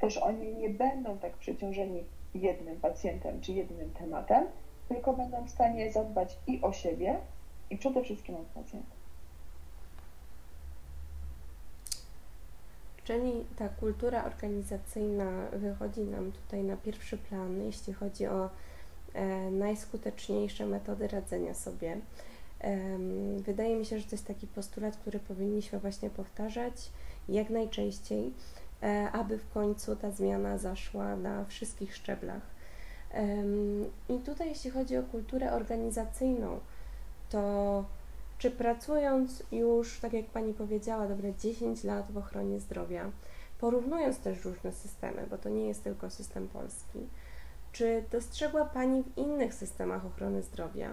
[0.00, 4.46] też oni nie będą tak przeciążeni jednym pacjentem czy jednym tematem,
[4.88, 7.16] tylko będą w stanie zadbać i o siebie,
[7.70, 9.00] i przede wszystkim o pacjenta.
[13.04, 18.50] Czyli ta kultura organizacyjna wychodzi nam tutaj na pierwszy plan, jeśli chodzi o
[19.14, 21.96] e, najskuteczniejsze metody radzenia sobie.
[23.38, 26.90] Wydaje mi się, że to jest taki postulat, który powinniśmy właśnie powtarzać
[27.28, 28.32] jak najczęściej,
[28.82, 32.42] e, aby w końcu ta zmiana zaszła na wszystkich szczeblach.
[34.08, 36.60] I tutaj, jeśli chodzi o kulturę organizacyjną,
[37.30, 37.84] to
[38.40, 43.10] czy pracując już, tak jak Pani powiedziała, dobre 10 lat w ochronie zdrowia,
[43.58, 46.98] porównując też różne systemy, bo to nie jest tylko system polski,
[47.72, 50.90] czy dostrzegła Pani w innych systemach ochrony zdrowia,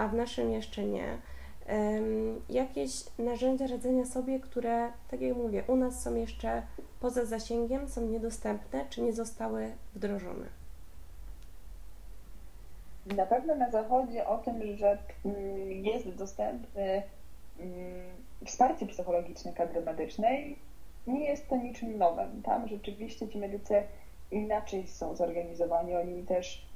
[0.00, 1.18] a w naszym jeszcze nie,
[2.48, 6.62] jakieś narzędzia radzenia sobie, które, tak jak mówię, u nas są jeszcze
[7.00, 10.46] poza zasięgiem, są niedostępne, czy nie zostały wdrożone?
[13.06, 17.02] Na pewno na Zachodzie o tym, że mm, jest dostępny
[17.58, 17.72] mm,
[18.46, 20.58] wsparcie psychologiczne kadry medycznej
[21.06, 22.42] nie jest to niczym nowym.
[22.42, 23.82] Tam rzeczywiście ci medycy
[24.30, 25.96] inaczej są zorganizowani.
[25.96, 26.69] Oni też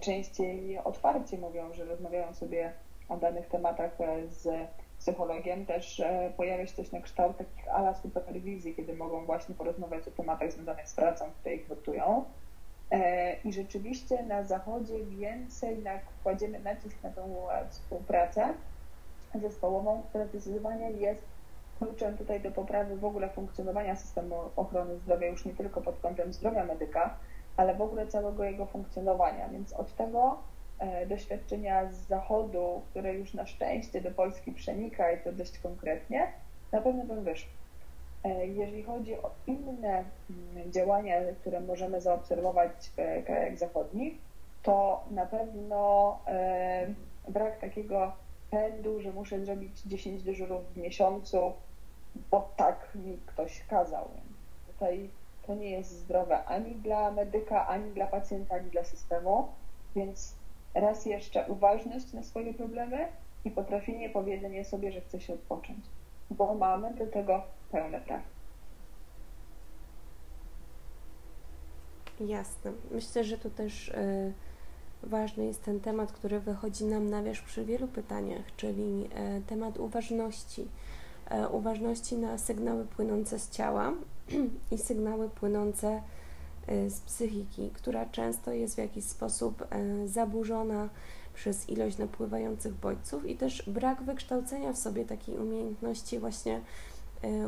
[0.00, 2.72] częściej otwarcie mówią, że rozmawiają sobie
[3.08, 4.48] o danych tematach e, z
[4.98, 5.66] psychologiem.
[5.66, 10.10] Też e, pojawia się coś na kształt takich ala superwizji, kiedy mogą właśnie porozmawiać o
[10.10, 12.24] tematach związanych z pracą, które ich nurtują.
[13.44, 15.84] I rzeczywiście na Zachodzie więcej
[16.22, 18.54] kładziemy nacisk na tą współpracę
[19.34, 21.24] zespołową, która zdecydowanie jest
[21.78, 26.32] kluczem tutaj do poprawy w ogóle funkcjonowania systemu ochrony zdrowia, już nie tylko pod kątem
[26.32, 27.16] zdrowia medyka,
[27.60, 29.48] ale w ogóle całego jego funkcjonowania.
[29.48, 30.38] Więc od tego
[30.78, 36.32] e, doświadczenia z Zachodu, które już na szczęście do Polski przenika i to dość konkretnie,
[36.72, 37.50] na pewno bym wyszła.
[38.24, 44.14] E, jeżeli chodzi o inne mm, działania, które możemy zaobserwować w krajach zachodnich,
[44.62, 46.86] to na pewno e,
[47.28, 48.12] brak takiego
[48.50, 51.52] pędu, że muszę zrobić 10 dyżurów w miesiącu,
[52.30, 54.08] bo tak mi ktoś kazał.
[54.66, 55.10] Tutaj
[55.50, 59.48] to nie jest zdrowe ani dla medyka, ani dla pacjenta, ani dla systemu,
[59.96, 60.34] więc
[60.74, 63.08] raz jeszcze uważność na swoje problemy
[63.44, 65.84] i potrafienie powiedzenia sobie, że chce się odpocząć,
[66.30, 68.22] bo mamy do tego pełne prawo.
[72.20, 72.72] Jasne.
[72.90, 74.32] Myślę, że to też y,
[75.02, 79.08] ważny jest ten temat, który wychodzi nam na wierzch przy wielu pytaniach, czyli
[79.38, 80.68] y, temat uważności
[81.30, 83.92] E, uważności na sygnały płynące z ciała
[84.72, 86.02] i sygnały płynące
[86.66, 90.88] e, z psychiki, która często jest w jakiś sposób e, zaburzona
[91.34, 96.60] przez ilość napływających bodźców i też brak wykształcenia w sobie takiej umiejętności właśnie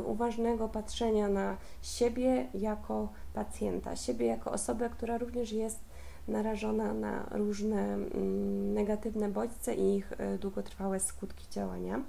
[0.05, 5.79] uważnego patrzenia na siebie jako pacjenta, siebie jako osobę, która również jest
[6.27, 12.01] narażona na różne mm, negatywne bodźce i ich długotrwałe skutki działania.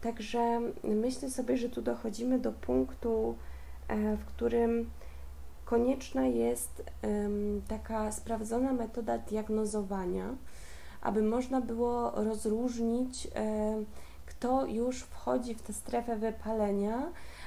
[0.00, 3.59] Także myślę sobie, że tu dochodzimy do punktu, e,
[4.16, 4.90] w którym
[5.64, 6.82] konieczna jest
[7.68, 10.34] taka sprawdzona metoda diagnozowania,
[11.02, 13.30] aby można było rozróżnić, e,
[14.26, 17.02] kto już wchodzi w tę strefę wypalenia,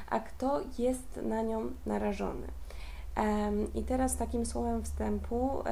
[0.10, 2.48] a kto jest na nią narażony.
[3.76, 5.64] I teraz takim słowem wstępu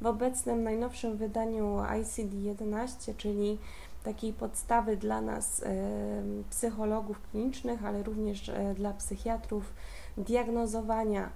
[0.00, 3.58] w obecnym najnowszym wydaniu ICD-11, czyli
[4.02, 5.64] takiej podstawy dla nas
[6.50, 9.72] psychologów klinicznych, ale również e, dla psychiatrów
[10.16, 11.30] diagnozowania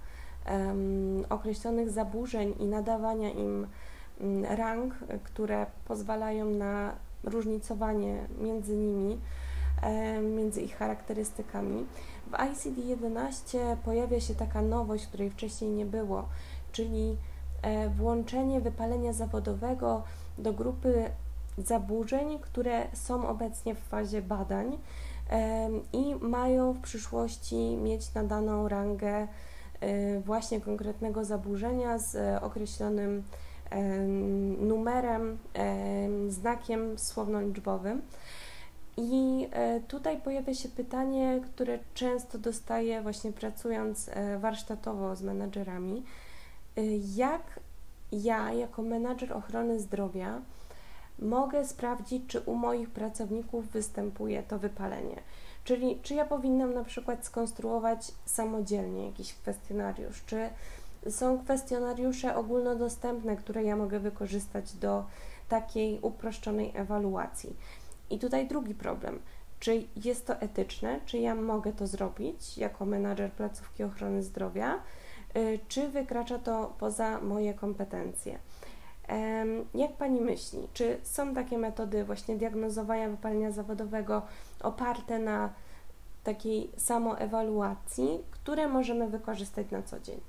[1.28, 3.66] określonych zaburzeń i nadawania im
[4.20, 4.94] mm, rang,
[5.24, 6.92] które pozwalają na
[7.24, 9.20] różnicowanie między nimi,
[10.36, 11.86] między ich charakterystykami.
[12.26, 16.28] W ICD-11 pojawia się taka nowość, której wcześniej nie było,
[16.72, 17.16] czyli
[17.62, 20.02] e, włączenie wypalenia zawodowego
[20.38, 21.10] do grupy
[21.58, 24.78] zaburzeń, które są obecnie w fazie badań
[25.92, 29.28] i mają w przyszłości mieć nadaną rangę
[29.80, 33.22] e, właśnie konkretnego zaburzenia z określonym
[34.60, 35.38] numerem,
[36.28, 38.02] znakiem słowno-liczbowym.
[38.96, 46.02] I e, tutaj pojawia się pytanie, które często dostaję właśnie pracując e, warsztatowo z menadżerami.
[47.16, 47.60] Jak
[48.12, 50.40] ja, jako menadżer ochrony zdrowia,
[51.22, 55.20] mogę sprawdzić, czy u moich pracowników występuje to wypalenie.
[55.64, 60.50] Czyli czy ja powinnam na przykład skonstruować samodzielnie jakiś kwestionariusz, czy
[61.10, 65.04] są kwestionariusze ogólnodostępne, które ja mogę wykorzystać do
[65.48, 67.56] takiej uproszczonej ewaluacji.
[68.10, 69.18] I tutaj drugi problem.
[69.60, 74.78] Czy jest to etyczne, czy ja mogę to zrobić jako menadżer placówki ochrony zdrowia,
[75.36, 78.38] y, czy wykracza to poza moje kompetencje?
[79.74, 84.22] Jak Pani myśli, czy są takie metody właśnie diagnozowania wypalenia zawodowego
[84.62, 85.52] oparte na
[86.24, 90.20] takiej samoewaluacji, które możemy wykorzystać na co dzień?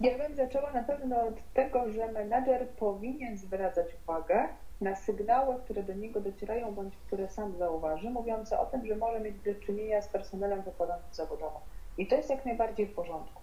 [0.00, 4.48] Ja bym zaczęła na pewno od tego, że menadżer powinien zwracać uwagę
[4.80, 9.20] na sygnały, które do niego docierają bądź które sam zauważy, mówiące o tym, że może
[9.20, 11.60] mieć do czynienia z personelem wypalonym zawodowo.
[11.98, 13.39] I to jest jak najbardziej w porządku.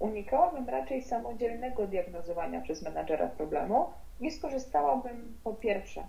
[0.00, 3.86] Unikałabym raczej samodzielnego diagnozowania przez menadżera problemu.
[4.20, 6.06] I skorzystałabym po pierwsze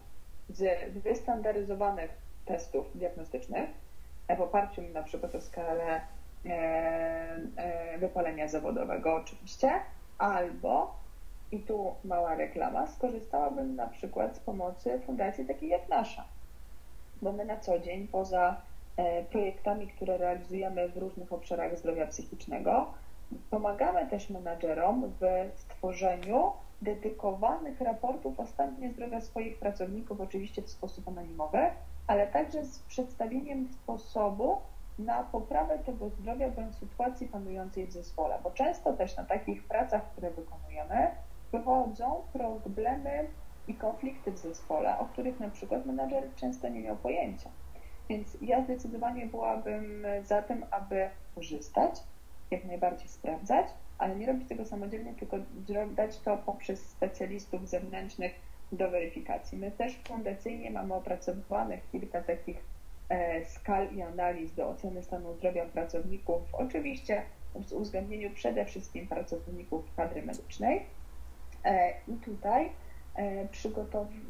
[0.49, 2.12] z wystandaryzowanych
[2.45, 3.69] testów diagnostycznych
[4.38, 6.01] w oparciu na przykład o skalę
[6.45, 6.49] e,
[7.56, 9.71] e, wypalenia zawodowego oczywiście,
[10.17, 10.95] albo
[11.51, 16.25] i tu mała reklama, skorzystałabym na przykład z pomocy fundacji takiej jak nasza,
[17.21, 18.62] bo my na co dzień poza
[18.97, 22.93] e, projektami, które realizujemy w różnych obszarach zdrowia psychicznego,
[23.50, 31.08] Pomagamy też menadżerom w stworzeniu dedykowanych raportów o stanie zdrowia swoich pracowników, oczywiście w sposób
[31.08, 31.60] anonimowy,
[32.08, 34.58] ale także z przedstawieniem sposobu
[35.00, 40.12] na poprawę tego zdrowia bądź sytuacji panującej w zespole, bo często też na takich pracach,
[40.12, 41.08] które wykonujemy,
[41.52, 43.28] wychodzą problemy
[43.67, 47.50] i konflikty w zespole, o których na przykład menadżer często nie miał pojęcia.
[48.10, 52.04] Więc ja zdecydowanie byłabym za tym, aby korzystać,
[52.52, 53.66] jak najbardziej sprawdzać,
[53.98, 55.38] ale nie robić tego samodzielnie, tylko
[55.96, 58.32] dać to poprzez specjalistów zewnętrznych
[58.72, 59.58] do weryfikacji.
[59.58, 62.58] My też fundacyjnie mamy opracowanych kilka takich
[63.10, 67.24] e, skal i analiz do oceny stanu zdrowia pracowników, oczywiście
[67.66, 70.86] z uwzględnieniu przede wszystkim pracowników kadry medycznej.
[71.66, 72.70] E, I tutaj
[73.16, 73.48] e,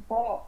[0.08, 0.46] po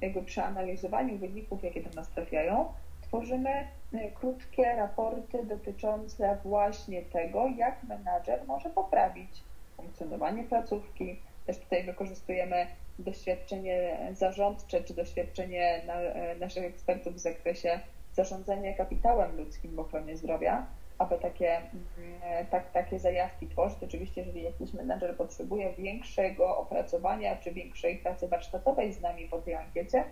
[0.00, 2.72] jakby przeanalizowaniu wyników, jakie do nas trafiają,
[3.08, 3.68] tworzymy
[4.14, 9.42] krótkie raporty dotyczące właśnie tego, jak menadżer może poprawić
[9.76, 11.20] funkcjonowanie placówki.
[11.46, 12.66] Też tutaj wykorzystujemy
[12.98, 17.80] doświadczenie zarządcze czy doświadczenie na, e, naszych ekspertów w zakresie
[18.12, 20.66] zarządzania kapitałem ludzkim w ochronie zdrowia,
[20.98, 23.78] aby takie, mm, tak, takie zajawki tworzyć.
[23.82, 29.54] Oczywiście, jeżeli jakiś menedżer potrzebuje większego opracowania czy większej pracy warsztatowej z nami po tej
[29.54, 30.04] ankiecie,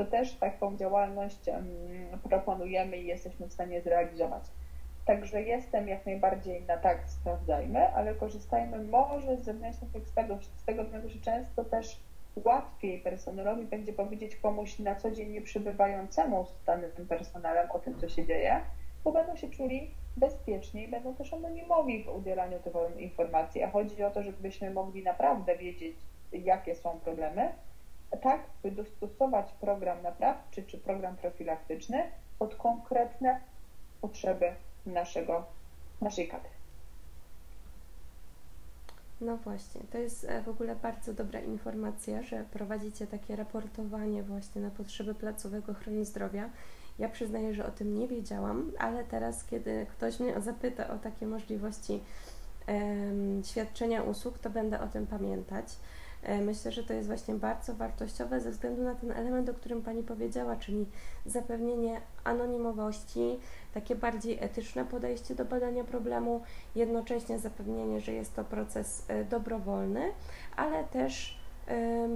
[0.00, 1.40] to też taką działalność
[2.28, 4.42] proponujemy i jesteśmy w stanie zrealizować.
[5.04, 10.84] Także jestem jak najbardziej na tak, sprawdzajmy, ale korzystajmy może z zewnętrznych ekspertów, z tego
[10.84, 12.00] względu, że często też
[12.44, 17.98] łatwiej personelowi będzie powiedzieć komuś na co dzień nie przybywającemu z danym personelem o tym,
[17.98, 18.60] co się dzieje,
[19.04, 24.10] bo będą się czuli bezpieczniej, będą też anonimowi w udzielaniu tych informacji, a chodzi o
[24.10, 25.96] to, żebyśmy mogli naprawdę wiedzieć,
[26.32, 27.52] jakie są problemy,
[28.16, 32.02] tak, by dostosować program naprawczy czy program profilaktyczny
[32.38, 33.40] pod konkretne
[34.00, 34.52] potrzeby
[34.86, 35.44] naszego,
[36.00, 36.50] naszej kadry.
[39.20, 44.62] No właśnie, to jest e, w ogóle bardzo dobra informacja, że prowadzicie takie raportowanie właśnie
[44.62, 46.50] na potrzeby placówek ochrony zdrowia.
[46.98, 51.26] Ja przyznaję, że o tym nie wiedziałam, ale teraz, kiedy ktoś mnie zapyta o takie
[51.26, 52.00] możliwości
[53.44, 55.66] świadczenia usług, to będę o tym pamiętać.
[56.22, 59.82] E, myślę, że to jest właśnie bardzo wartościowe ze względu na ten element, o którym
[59.82, 60.86] Pani powiedziała, czyli
[61.26, 63.38] zapewnienie anonimowości,
[63.74, 66.40] takie bardziej etyczne podejście do badania problemu,
[66.74, 70.12] jednocześnie zapewnienie, że jest to proces e, dobrowolny,
[70.56, 71.40] ale też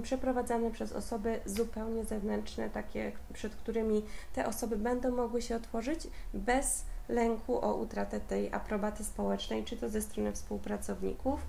[0.01, 6.85] przeprowadzany przez osoby zupełnie zewnętrzne, takie, przed którymi te osoby będą mogły się otworzyć bez
[7.09, 11.39] lęku o utratę tej aprobaty społecznej, czy to ze strony współpracowników,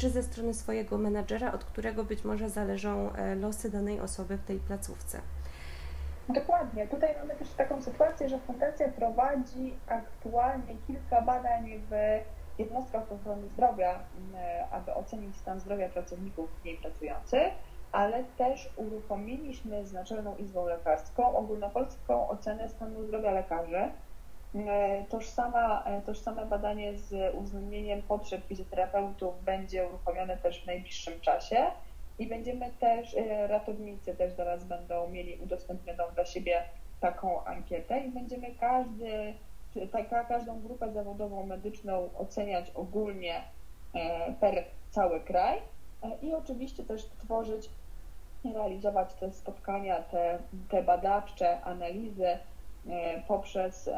[0.00, 4.44] czy ze strony swojego menadżera, od którego być może zależą e, losy danej osoby w
[4.44, 5.20] tej placówce.
[6.28, 6.88] Dokładnie.
[6.88, 12.20] Tutaj mamy też taką sytuację, że Fundacja prowadzi aktualnie kilka badań w
[12.58, 13.98] jednostkach ochrony zdrowia,
[14.70, 17.52] aby ocenić stan zdrowia pracowników w niej pracujących,
[17.92, 23.90] ale też uruchomiliśmy z Naczelną Izbą Lekarską ogólnopolską ocenę stanu zdrowia lekarzy,
[25.08, 31.66] tożsama, e, tożsame badanie z uwzględnieniem potrzeb fizjoterapeutów będzie uruchomione też w najbliższym czasie
[32.18, 36.64] i będziemy też, e, ratownicy też zaraz będą mieli udostępnioną dla siebie
[37.00, 39.34] taką ankietę i będziemy każdy,
[39.92, 43.42] taka, każdą grupę zawodową medyczną oceniać ogólnie
[44.40, 45.58] per cały kraj
[46.22, 47.70] i oczywiście też tworzyć
[48.54, 52.38] realizować te spotkania, te, te badawcze analizy
[53.28, 53.90] poprzez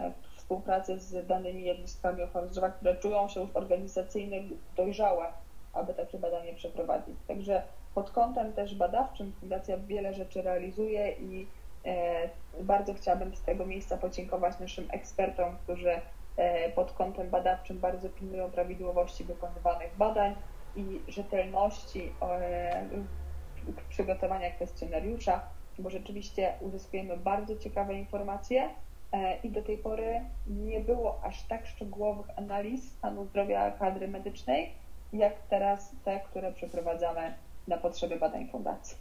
[0.52, 4.42] współpracy z danymi jednostkami ochrony zdrowia, które czują się już organizacyjnie
[4.76, 5.26] dojrzałe,
[5.72, 7.16] aby takie badanie przeprowadzić.
[7.28, 7.62] Także
[7.94, 11.46] pod kątem też badawczym Fundacja wiele rzeczy realizuje i
[11.84, 12.28] e,
[12.60, 16.00] bardzo chciałabym z tego miejsca podziękować naszym ekspertom, którzy
[16.36, 20.34] e, pod kątem badawczym bardzo pilnują prawidłowości wykonywanych badań
[20.76, 22.88] i rzetelności e,
[23.88, 25.40] przygotowania kwestionariusza,
[25.78, 28.70] bo rzeczywiście uzyskujemy bardzo ciekawe informacje,
[29.42, 34.72] i do tej pory nie było aż tak szczegółowych analiz stanu zdrowia kadry medycznej,
[35.12, 37.34] jak teraz te, które przeprowadzamy
[37.68, 38.96] na potrzeby badań fundacji.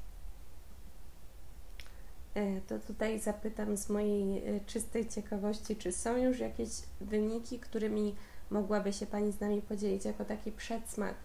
[2.35, 6.69] E, to tutaj zapytam z mojej e, czystej ciekawości, czy są już jakieś
[7.01, 8.15] wyniki, którymi
[8.49, 11.15] mogłaby się Pani z nami podzielić jako taki przedsmak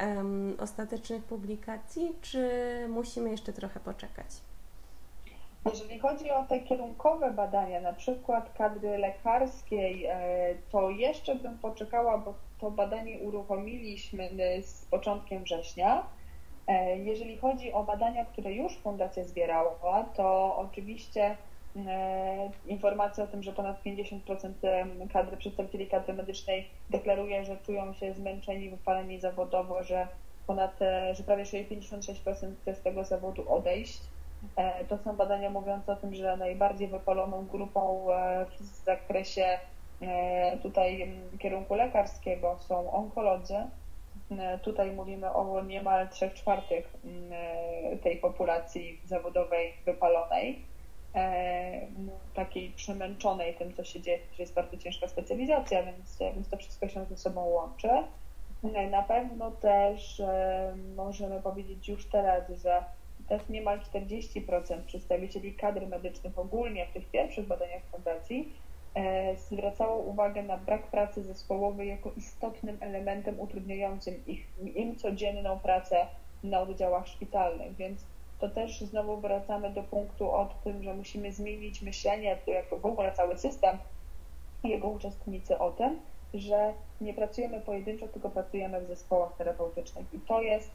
[0.00, 2.50] um, ostatecznych publikacji, czy
[2.88, 4.26] musimy jeszcze trochę poczekać?
[5.70, 12.18] Jeżeli chodzi o te kierunkowe badania, na przykład kadry lekarskiej, e, to jeszcze bym poczekała,
[12.18, 14.30] bo to badanie uruchomiliśmy
[14.62, 16.06] z początkiem września.
[16.66, 21.36] E, jeżeli chodzi o badania, które już Fundacja zbierała, to oczywiście
[21.76, 24.52] e, informacja o tym, że ponad 50%
[25.12, 30.08] kadry, przedstawicieli kadry medycznej deklaruje, że czują się zmęczeni, wypaleni zawodowo, że
[30.46, 30.78] ponad,
[31.12, 34.13] że prawie 56% chce z tego zawodu odejść
[34.88, 38.06] To są badania mówiące o tym, że najbardziej wypaloną grupą
[38.58, 39.58] w zakresie
[40.62, 43.56] tutaj kierunku lekarskiego są onkolodzy.
[44.62, 46.96] Tutaj mówimy o niemal 3 czwartych
[48.02, 50.64] tej populacji zawodowej wypalonej
[52.34, 56.88] takiej przemęczonej tym, co się dzieje, że jest bardzo ciężka specjalizacja, więc, więc to wszystko
[56.88, 57.88] się ze sobą łączy.
[58.90, 60.22] Na pewno też
[60.96, 62.84] możemy powiedzieć już teraz, że
[63.28, 68.52] też niemal 40% przedstawicieli kadry medycznych ogólnie w tych pierwszych badaniach fundacji
[68.94, 76.06] e, zwracało uwagę na brak pracy zespołowej jako istotnym elementem utrudniającym ich, im codzienną pracę
[76.44, 78.04] na oddziałach szpitalnych, więc
[78.38, 83.12] to też znowu wracamy do punktu o tym, że musimy zmienić myślenie, jak w ogóle
[83.12, 83.78] cały system
[84.64, 86.00] i jego uczestnicy o tym,
[86.34, 90.14] że nie pracujemy pojedynczo, tylko pracujemy w zespołach terapeutycznych.
[90.14, 90.70] I to jest,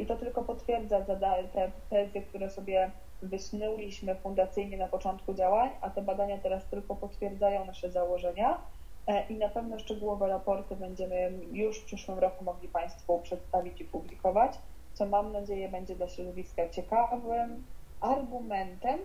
[0.00, 2.90] i to tylko potwierdza te tezy, które sobie
[3.22, 8.60] wysnuliśmy fundacyjnie na początku działań, a te badania teraz tylko potwierdzają nasze założenia.
[9.06, 13.84] E, I na pewno szczegółowe raporty będziemy już w przyszłym roku mogli Państwu przedstawić i
[13.84, 14.58] publikować
[14.96, 17.64] co mam nadzieję będzie dla środowiska ciekawym
[18.00, 18.98] argumentem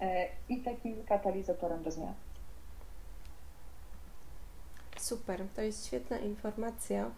[0.00, 2.14] e, i takim katalizatorem do zmian.
[4.96, 7.10] Super, to jest świetna informacja.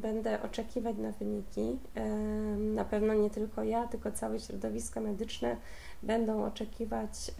[0.00, 1.78] Będę oczekiwać na wyniki.
[2.58, 5.56] Na pewno nie tylko ja, tylko całe środowisko medyczne
[6.02, 7.30] będą oczekiwać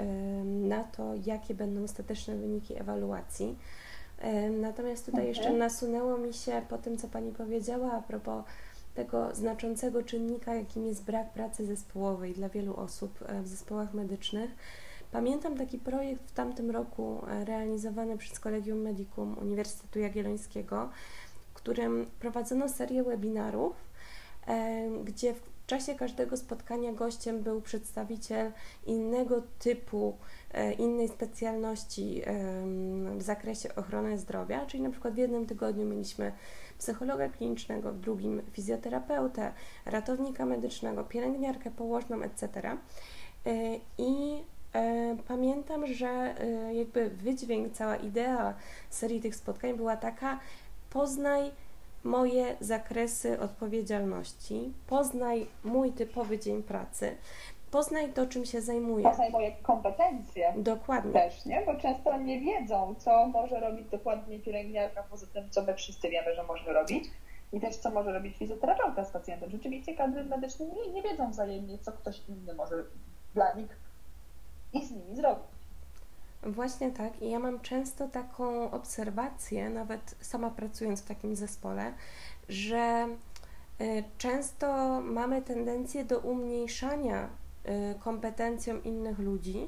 [0.45, 3.59] na to, jakie będą ostateczne wyniki ewaluacji.
[4.61, 5.59] Natomiast tutaj jeszcze mhm.
[5.59, 8.45] nasunęło mi się po tym, co Pani powiedziała a propos
[8.95, 14.51] tego znaczącego czynnika, jakim jest brak pracy zespołowej dla wielu osób e, w zespołach medycznych.
[15.13, 20.91] Pamiętam taki projekt w tamtym roku e, realizowany przez Kolegium Medicum Uniwersytetu Jagiellońskiego,
[21.65, 23.73] którym prowadzono serię webinarów,
[24.47, 28.53] e, gdzie w czasie każdego spotkania gościem był przedstawiciel
[28.87, 30.17] innego typu,
[30.79, 32.23] innej specjalności
[33.17, 36.33] w zakresie ochrony zdrowia, czyli na przykład w jednym tygodniu mieliśmy
[36.79, 39.53] psychologa klinicznego, w drugim fizjoterapeutę,
[39.85, 42.49] ratownika medycznego, pielęgniarkę położną, etc.
[43.47, 44.43] E, I
[44.75, 48.55] e, pamiętam, że e, jakby wydźwięk, cała idea
[48.91, 50.41] serii tych spotkań była taka:
[50.95, 51.51] poznaj
[52.05, 57.17] moje zakresy odpowiedzialności, poznaj mój typowy dzień pracy,
[57.71, 59.05] poznaj to, czym się zajmuję.
[59.05, 60.55] Poznaj moje kompetencje.
[60.57, 61.13] Dokładnie.
[61.13, 61.63] Też, nie?
[61.67, 66.35] Bo często nie wiedzą, co może robić dokładnie pielęgniarka, poza tym, co my wszyscy wiemy,
[66.35, 67.05] że może robić.
[67.53, 69.51] I też, co może robić fizjoterapeuta z pacjentem.
[69.51, 72.85] Rzeczywiście kadry medyczne nie, nie wiedzą wzajemnie, co ktoś inny może
[73.35, 73.77] dla nich
[74.73, 75.54] i z nimi zrobić.
[76.47, 77.23] Właśnie tak.
[77.23, 81.95] I ja mam często taką obserwację, nawet sama pracując w takim zespole,
[82.49, 83.09] że
[83.81, 87.29] y, często mamy tendencję do umniejszania
[87.69, 89.67] Y, kompetencjom innych ludzi,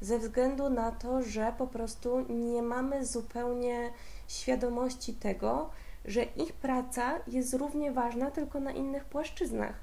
[0.00, 3.90] ze względu na to, że po prostu nie mamy zupełnie
[4.28, 5.70] świadomości tego,
[6.04, 9.74] że ich praca jest równie ważna, tylko na innych płaszczyznach.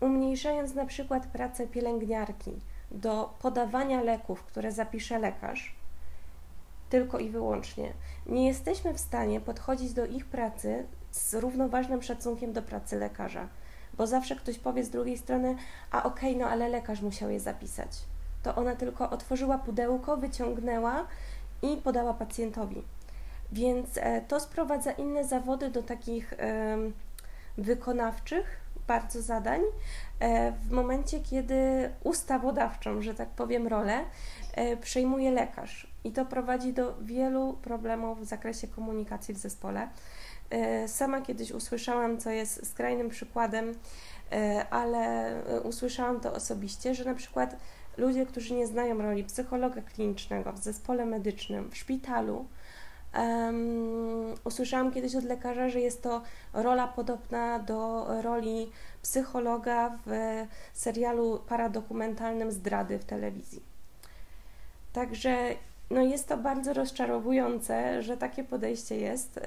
[0.00, 2.52] Umniejszając na przykład pracę pielęgniarki
[2.92, 5.74] do podawania leków, które zapisze lekarz,
[6.90, 7.92] tylko i wyłącznie,
[8.26, 13.48] nie jesteśmy w stanie podchodzić do ich pracy z równoważnym szacunkiem do pracy lekarza
[13.96, 15.56] bo zawsze ktoś powie z drugiej strony,
[15.90, 17.90] a okej, okay, no ale lekarz musiał je zapisać.
[18.42, 21.06] To ona tylko otworzyła pudełko, wyciągnęła
[21.62, 22.82] i podała pacjentowi.
[23.52, 26.34] Więc e, to sprowadza inne zawody do takich
[27.58, 28.61] wykonawczych
[28.92, 29.60] bardzo zadań
[30.20, 34.04] e, w momencie, kiedy ustawodawczą, że tak powiem, rolę
[34.54, 35.86] e, przejmuje lekarz.
[36.04, 39.88] I to prowadzi do wielu problemów w zakresie komunikacji w zespole.
[40.50, 43.74] E, sama kiedyś usłyszałam, co jest skrajnym przykładem,
[44.70, 45.34] ale
[45.64, 47.56] usłyszałam to osobiście, że na przykład
[47.96, 52.46] ludzie, którzy nie znają roli psychologa klinicznego w zespole medycznym, w szpitalu,
[53.18, 58.70] Um, usłyszałam kiedyś od lekarza, że jest to rola podobna do roli
[59.02, 60.10] psychologa w
[60.72, 63.62] serialu paradokumentalnym Zdrady w telewizji.
[64.92, 65.54] Także
[65.92, 69.40] no jest to bardzo rozczarowujące, że takie podejście jest,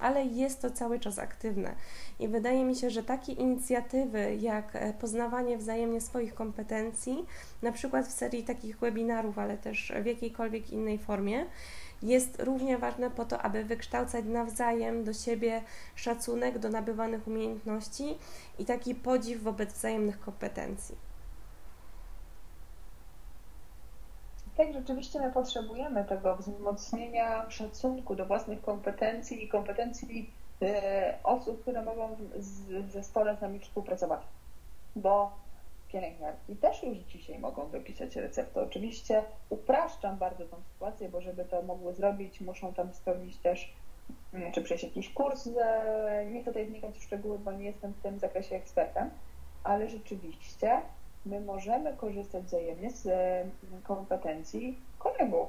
[0.00, 1.74] ale jest to cały czas aktywne.
[2.20, 7.26] I wydaje mi się, że takie inicjatywy jak e, poznawanie wzajemnie swoich kompetencji,
[7.62, 11.46] na przykład w serii takich webinarów, ale też w jakiejkolwiek innej formie,
[12.02, 15.62] jest równie ważne po to, aby wykształcać nawzajem do siebie
[15.94, 18.18] szacunek do nabywanych umiejętności
[18.58, 21.08] i taki podziw wobec wzajemnych kompetencji.
[24.56, 30.30] Tak, rzeczywiście my potrzebujemy tego wzmocnienia szacunku do własnych kompetencji i kompetencji
[30.62, 34.20] e, osób, które mogą w zespole z nami współpracować.
[34.96, 35.32] Bo
[35.88, 38.62] pielęgniarki też już dzisiaj mogą wypisać receptę.
[38.62, 43.72] Oczywiście upraszczam bardzo tą sytuację, bo żeby to mogły zrobić, muszą tam spełnić też,
[44.34, 45.48] mm, czy przejść jakiś kurs.
[46.30, 49.10] Nie chcę tutaj wnikać w szczegóły, bo nie jestem w tym zakresie ekspertem,
[49.64, 50.80] ale rzeczywiście
[51.26, 55.48] my możemy korzystać wzajemnie z mm, kompetencji kolegów,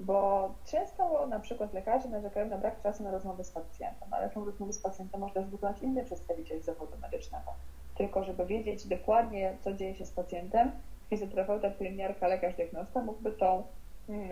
[0.00, 4.44] bo często na przykład lekarze narzekają na brak czasu na rozmowę z pacjentem, ale tą
[4.44, 7.52] rozmowę z pacjentem może też wykonać inny przedstawiciel zawodu medycznego
[8.00, 10.70] tylko żeby wiedzieć dokładnie, co dzieje się z pacjentem,
[11.10, 13.64] fizjoterapeuta, pielęgniarka, lekarz, diagnosta mógłby tą,
[14.08, 14.30] mm,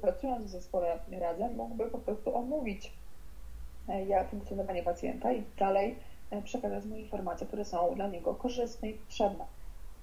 [0.00, 2.92] pracując w zespole razem, mógłby po prostu omówić
[3.88, 5.96] e, jak funkcjonowanie pacjenta i dalej
[6.30, 9.44] e, przekazać mu informacje, które są dla niego korzystne i potrzebne.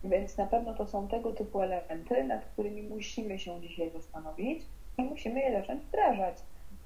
[0.03, 4.63] Więc na pewno to są tego typu elementy, nad którymi musimy się dzisiaj zastanowić
[4.97, 6.37] i musimy je zacząć wdrażać.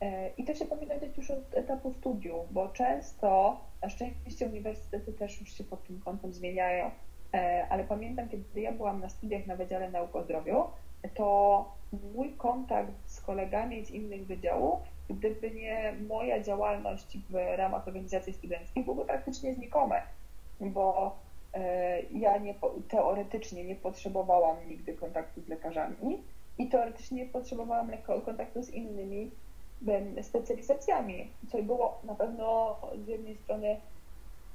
[0.02, 5.39] E, I to się powinno już od etapu studiów, bo często, na szczęście uniwersytety też
[5.39, 6.91] już się pod tym kątem zmieniają,
[7.34, 10.64] e, ale pamiętam, kiedy ja byłam na studiach na Wydziale Nauk o Zdrowiu,
[11.14, 11.78] to
[12.16, 14.80] mój kontakt z kolegami z innych wydziałów,
[15.10, 20.02] gdyby nie moja działalność w ramach organizacji studenckich, byłby praktycznie znikome,
[20.62, 21.16] bo
[21.54, 22.56] e, ja nie,
[22.89, 26.24] teoretycznie nie potrzebowałam nigdy kontaktu z lekarzami
[26.58, 27.91] i teoretycznie nie potrzebowałam
[28.26, 29.32] kontaktu z innymi
[30.21, 32.75] specjalizacjami, co było na pewno
[33.05, 33.78] z jednej strony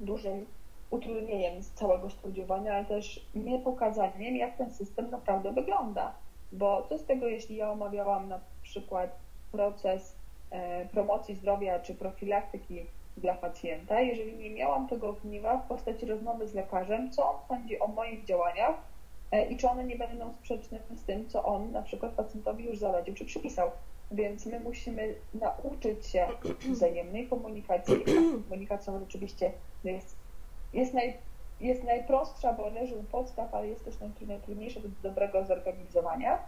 [0.00, 0.46] dużym
[0.90, 6.14] utrudnieniem z całego studiowania, ale też niepokazaniem, jak ten system naprawdę wygląda.
[6.52, 9.16] Bo co z tego, jeśli ja omawiałam na przykład
[9.52, 10.16] proces
[10.50, 16.48] e, promocji zdrowia czy profilaktyki dla pacjenta, jeżeli nie miałam tego ogniwa w postaci rozmowy
[16.48, 18.74] z lekarzem, co on sądzi o moich działaniach
[19.32, 22.78] e, i czy one nie będą sprzeczne z tym, co on na przykład pacjentowi już
[22.78, 23.70] zalecił czy przypisał.
[24.12, 26.28] Więc my musimy nauczyć się
[26.74, 27.94] wzajemnej komunikacji.
[28.48, 29.52] Komunikacją rzeczywiście
[29.84, 30.16] jest,
[30.72, 31.16] jest, naj,
[31.60, 33.94] jest najprostsza, bo leży u podstaw, ale jest też
[34.26, 36.38] najtrudniejsza do dobrego zorganizowania,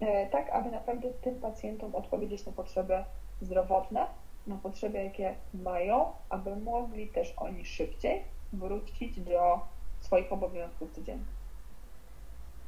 [0.00, 3.04] e, tak aby naprawdę tym pacjentom odpowiedzieć na potrzeby
[3.40, 4.06] zdrowotne,
[4.46, 9.60] na potrzeby, jakie mają, aby mogli też oni szybciej wrócić do
[10.00, 11.44] swoich obowiązków codziennych.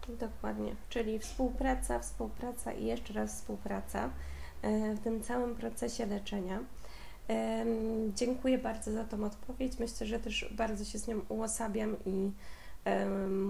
[0.08, 4.10] Dokładnie, czyli współpraca, współpraca i jeszcze raz współpraca.
[4.62, 6.60] E, w tym całym procesie leczenia.
[8.14, 9.78] Dziękuję bardzo za tą odpowiedź.
[9.78, 12.30] Myślę, że też bardzo się z nią uosabiam i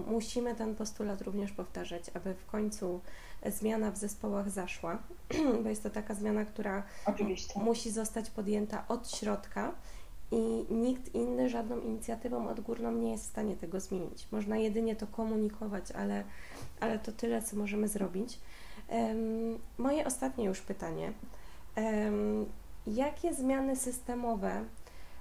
[0.06, 3.00] musimy ten postulat również powtarzać, aby w końcu
[3.46, 4.98] zmiana w zespołach zaszła,
[5.62, 7.60] bo jest to taka zmiana, która Oczywiście.
[7.60, 9.72] musi zostać podjęta od środka
[10.30, 14.28] i nikt inny żadną inicjatywą odgórną nie jest w stanie tego zmienić.
[14.32, 16.24] Można jedynie to komunikować, ale,
[16.80, 18.38] ale to tyle, co możemy zrobić.
[19.78, 21.12] Moje ostatnie już pytanie.
[22.86, 24.64] Jakie zmiany systemowe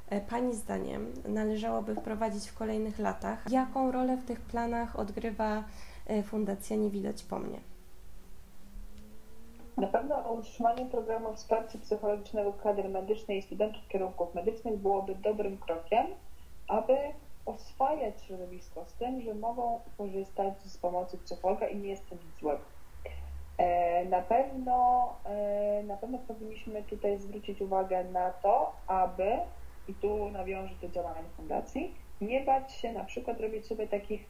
[0.09, 3.45] e, Pani zdaniem należałoby wprowadzić w kolejnych latach?
[3.51, 5.63] Jaką rolę w tych planach odgrywa
[6.07, 7.59] e, Fundacja Nie Widać Po Mnie?
[9.78, 16.05] Na pewno utrzymanie programu wsparcia psychologicznego kadry medycznej i studentów kierunków medycznych byłoby dobrym krokiem,
[16.68, 16.97] aby
[17.45, 22.39] oswajać środowisko z tym, że mogą korzystać z pomocy psychologa i nie jest to nic
[22.39, 22.74] złego.
[23.58, 29.32] E, na pewno, e, na pewno powinniśmy tutaj zwrócić uwagę na to, aby,
[29.88, 34.26] i tu nawiążę do działania fundacji, nie bać się na przykład robić sobie takich,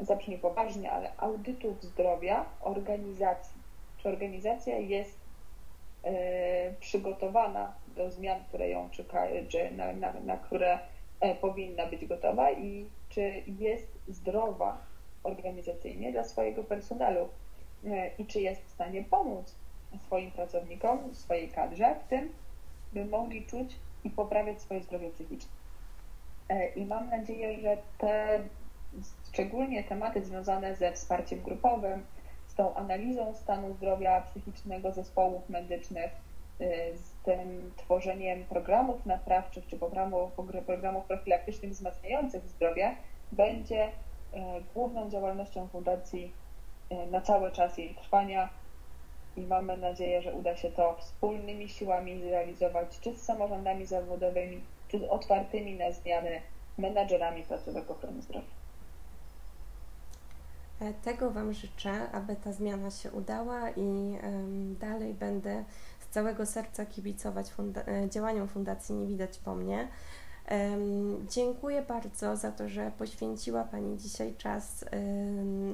[0.00, 3.60] zabrzmi poważnie, ale audytów zdrowia organizacji.
[3.98, 5.18] Czy organizacja jest
[6.04, 10.78] e, przygotowana do zmian, które ją czekają, czy na, na, na które
[11.40, 14.78] powinna być gotowa i czy jest zdrowa
[15.22, 17.28] organizacyjnie dla swojego personelu
[18.18, 19.54] i czy jest w stanie pomóc
[20.06, 22.32] swoim pracownikom, swojej kadrze w tym,
[22.92, 25.50] by mogli czuć i poprawiać swoje zdrowie psychiczne.
[26.48, 28.40] E, I mam nadzieję, że te
[29.32, 32.04] szczególnie tematy związane ze wsparciem grupowym,
[32.48, 36.10] z tą analizą stanu zdrowia psychicznego zespołów medycznych,
[36.60, 40.32] e, z tym tworzeniem programów naprawczych czy programów,
[40.66, 42.96] programów profilaktycznych wzmacniających zdrowie
[43.32, 43.88] będzie
[44.74, 46.49] główną działalnością Fundacji E,
[47.10, 48.48] na cały czas jej trwania
[49.36, 54.98] i mamy nadzieję, że uda się to wspólnymi siłami zrealizować, czy z samorządami zawodowymi, czy
[54.98, 56.40] z otwartymi na zmiany
[56.78, 58.46] menadżerami placówek ochrony zdrowia.
[60.80, 64.18] E, tego Wam życzę, aby ta zmiana się udała i
[64.80, 65.64] dalej będę
[66.00, 69.88] z całego serca kibicować funda e, działaniom Fundacji Nie Widać Po Mnie.
[71.28, 74.84] Dziękuję bardzo za to, że poświęciła Pani dzisiaj czas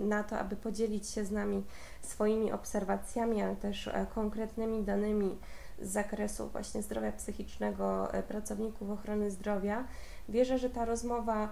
[0.05, 1.65] na to, aby podzielić się z nami
[2.03, 5.39] swoimi obserwacjami, ale też e, konkretnymi danymi
[5.83, 9.85] z zakresu właśnie zdrowia psychicznego e, pracowników ochrony zdrowia.
[10.29, 11.49] Wierzę, że ta rozmowa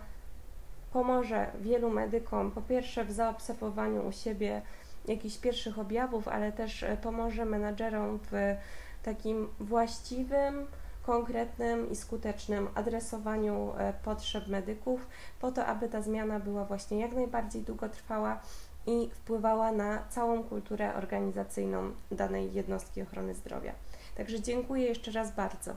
[0.92, 4.62] pomoże wielu medykom, po pierwsze w zaobserwowaniu u siebie
[5.08, 8.56] jakichś pierwszych objawów, ale też e, pomoże menadżerom w
[9.02, 10.66] takim właściwym,
[11.06, 15.06] konkretnym i skutecznym adresowaniu e, potrzeb medyków,
[15.40, 18.40] po to, aby ta zmiana była właśnie jak najbardziej długotrwała
[18.86, 23.72] i wpływała na całą kulturę organizacyjną danej jednostki ochrony zdrowia.
[24.16, 25.72] Także dziękuję jeszcze raz bardzo.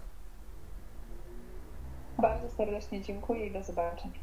[2.18, 4.20] Bardzo serdecznie dziękuję i do zobaczenia.